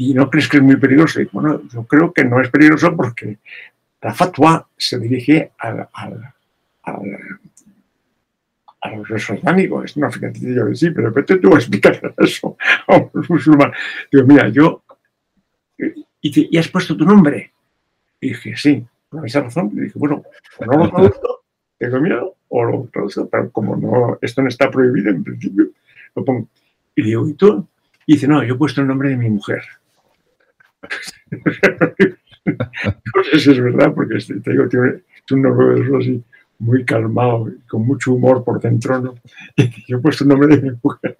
[0.00, 1.20] ¿Y no crees que es muy peligroso?
[1.20, 3.36] Y bueno, yo creo que no es peligroso porque
[4.00, 6.32] la fatwa se dirige al, al,
[6.84, 7.40] al,
[8.80, 13.10] a los es una fíjate, yo sí, pero vete tú a explicar eso a un
[13.28, 13.72] musulmán.
[14.10, 14.82] Digo, mira, yo,
[16.22, 17.52] y, has puesto tu nombre.
[18.22, 19.70] Y dije, sí, por esa razón.
[19.74, 20.22] Y dije, bueno,
[20.60, 21.44] no lo traduzco,
[21.76, 25.66] tengo miedo, o lo traduzco, pero como no, esto no está prohibido en principio,
[26.14, 26.48] lo pongo.
[26.96, 27.68] Y digo, ¿y tú?
[28.06, 29.62] Y dice, no, yo he puesto el nombre de mi mujer.
[32.44, 36.24] no sé si es verdad, porque te digo, tiene un nombre de eso así
[36.60, 39.14] muy calmado con mucho humor por dentro, ¿no?
[39.88, 41.16] yo he puesto el nombre de mi mujer.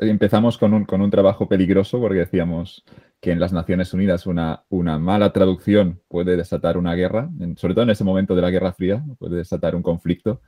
[0.00, 2.84] empezamos con un, con un trabajo peligroso porque decíamos
[3.20, 7.84] que en las Naciones Unidas una, una mala traducción puede desatar una guerra, sobre todo
[7.84, 10.42] en ese momento de la Guerra Fría, puede desatar un conflicto.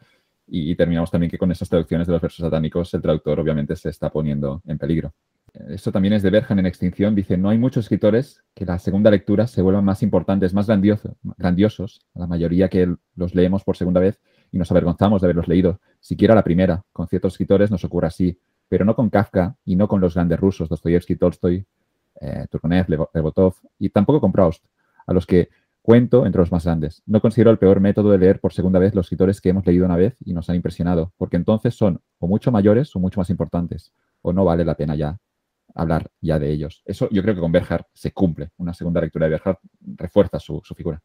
[0.47, 3.77] Y, y terminamos también que con esas traducciones de los versos satánicos el traductor obviamente
[3.77, 5.12] se está poniendo en peligro
[5.69, 9.11] esto también es de Berjan en Extinción, dice, no hay muchos escritores que la segunda
[9.11, 14.01] lectura se vuelvan más importantes, más grandiosos, a la mayoría que los leemos por segunda
[14.01, 14.21] vez
[14.53, 16.85] y nos avergonzamos de haberlos leído, siquiera la primera.
[16.93, 18.39] Con ciertos escritores nos ocurre así,
[18.69, 21.67] pero no con Kafka y no con los grandes rusos, Dostoyevsky, Tolstoy,
[22.21, 24.65] eh, Turgenev, Lebotov y tampoco con Proust,
[25.07, 25.49] a los que
[25.83, 27.03] cuento entre los más grandes.
[27.07, 29.87] No considero el peor método de leer por segunda vez los escritores que hemos leído
[29.87, 33.31] una vez y nos han impresionado, porque entonces son o mucho mayores o mucho más
[33.31, 33.93] importantes,
[34.23, 35.19] o no vale la pena ya
[35.79, 36.83] hablar ya de ellos.
[36.85, 38.51] Eso yo creo que con Berhard se cumple.
[38.59, 39.59] Una segunda lectura de Berhard
[39.97, 41.01] refuerza su, figura.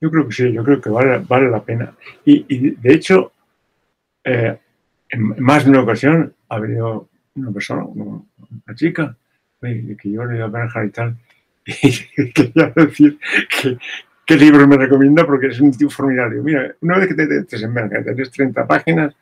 [0.00, 1.94] Yo creo que sí, yo creo que vale, vale la pena.
[2.24, 3.32] Y, de hecho,
[4.24, 4.56] eh,
[5.08, 8.22] en más de una ocasión ha venido una persona, una,
[8.74, 9.16] chica,
[9.60, 11.16] que yo le a Berhard y tal,
[11.66, 13.18] y quería decir
[13.50, 13.78] que,
[14.24, 16.40] qué libro me recomienda porque es un tipo formidable.
[16.42, 19.16] Mira, una vez que te metes en Berhard, tienes 30 páginas,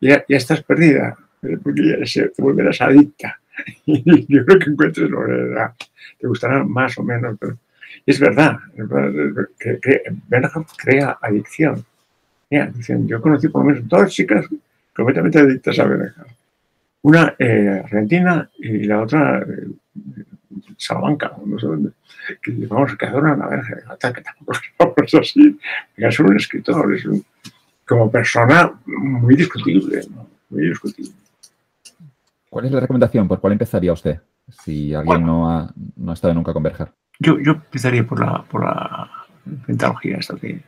[0.00, 1.16] ya, ya estás perdida,
[1.62, 3.40] porque ya te volverás adicta.
[3.86, 5.84] yo creo que encuentres lo que
[6.18, 7.56] te gustará más o menos, pero
[8.06, 8.58] es verdad,
[9.58, 10.02] que,
[10.76, 11.84] crea adicción.
[12.50, 14.46] yo conocí por lo menos dos chicas
[14.94, 16.24] completamente adictas a Berja.
[17.02, 19.68] Una eh, argentina y la otra eh,
[20.76, 21.90] Salamanca, no sé dónde,
[22.42, 23.76] que vamos, que adoran a Berja.
[24.12, 25.58] Que tampoco es así,
[25.96, 27.06] es un escritor, es
[27.86, 30.02] como persona muy discutible,
[30.50, 31.12] muy discutible.
[32.50, 33.28] ¿Cuál es la recomendación?
[33.28, 34.20] ¿Por cuál empezaría usted?
[34.48, 36.88] Si alguien no, ha, no ha estado nunca con Berger.
[37.20, 39.08] Yo, yo empezaría por la, por la
[39.66, 40.60] pentalogía, esta de,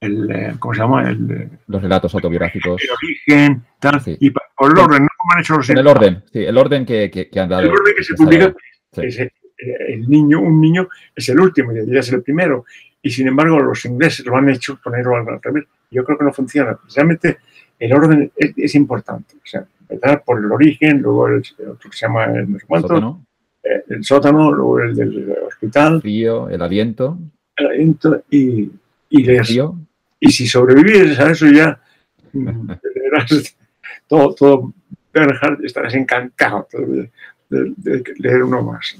[0.00, 1.08] el, eh, ¿cómo se llama?
[1.08, 2.82] El, los relatos autobiográficos.
[2.82, 6.22] El origen, tal, y por el orden, no como han hecho los En el orden,
[6.30, 7.62] sí, el orden que, que, han dado.
[7.62, 8.54] El orden que se publica,
[8.96, 9.32] es, eh,
[9.88, 12.66] el niño, un niño es el último y debería es el primero.
[13.00, 15.64] Y sin embargo, los ingleses lo han hecho ponerlo al revés.
[15.90, 16.76] Yo creo que no funciona.
[16.76, 17.38] Precisamente
[17.78, 19.36] el orden es, es importante.
[19.36, 19.64] O sea,
[20.24, 23.26] por el origen, luego el, otro que se llama el, ¿Sótano?
[23.62, 25.94] Eh, el sótano, luego el del hospital.
[25.94, 27.18] El frío, el aliento.
[27.56, 28.70] El aliento y,
[29.10, 29.26] y,
[30.20, 31.80] y si sobrevives a eso ya,
[32.32, 32.70] mm,
[34.08, 34.72] todo, todo
[35.12, 37.10] Bernhard estarás encantado de,
[37.50, 38.96] de leer uno más.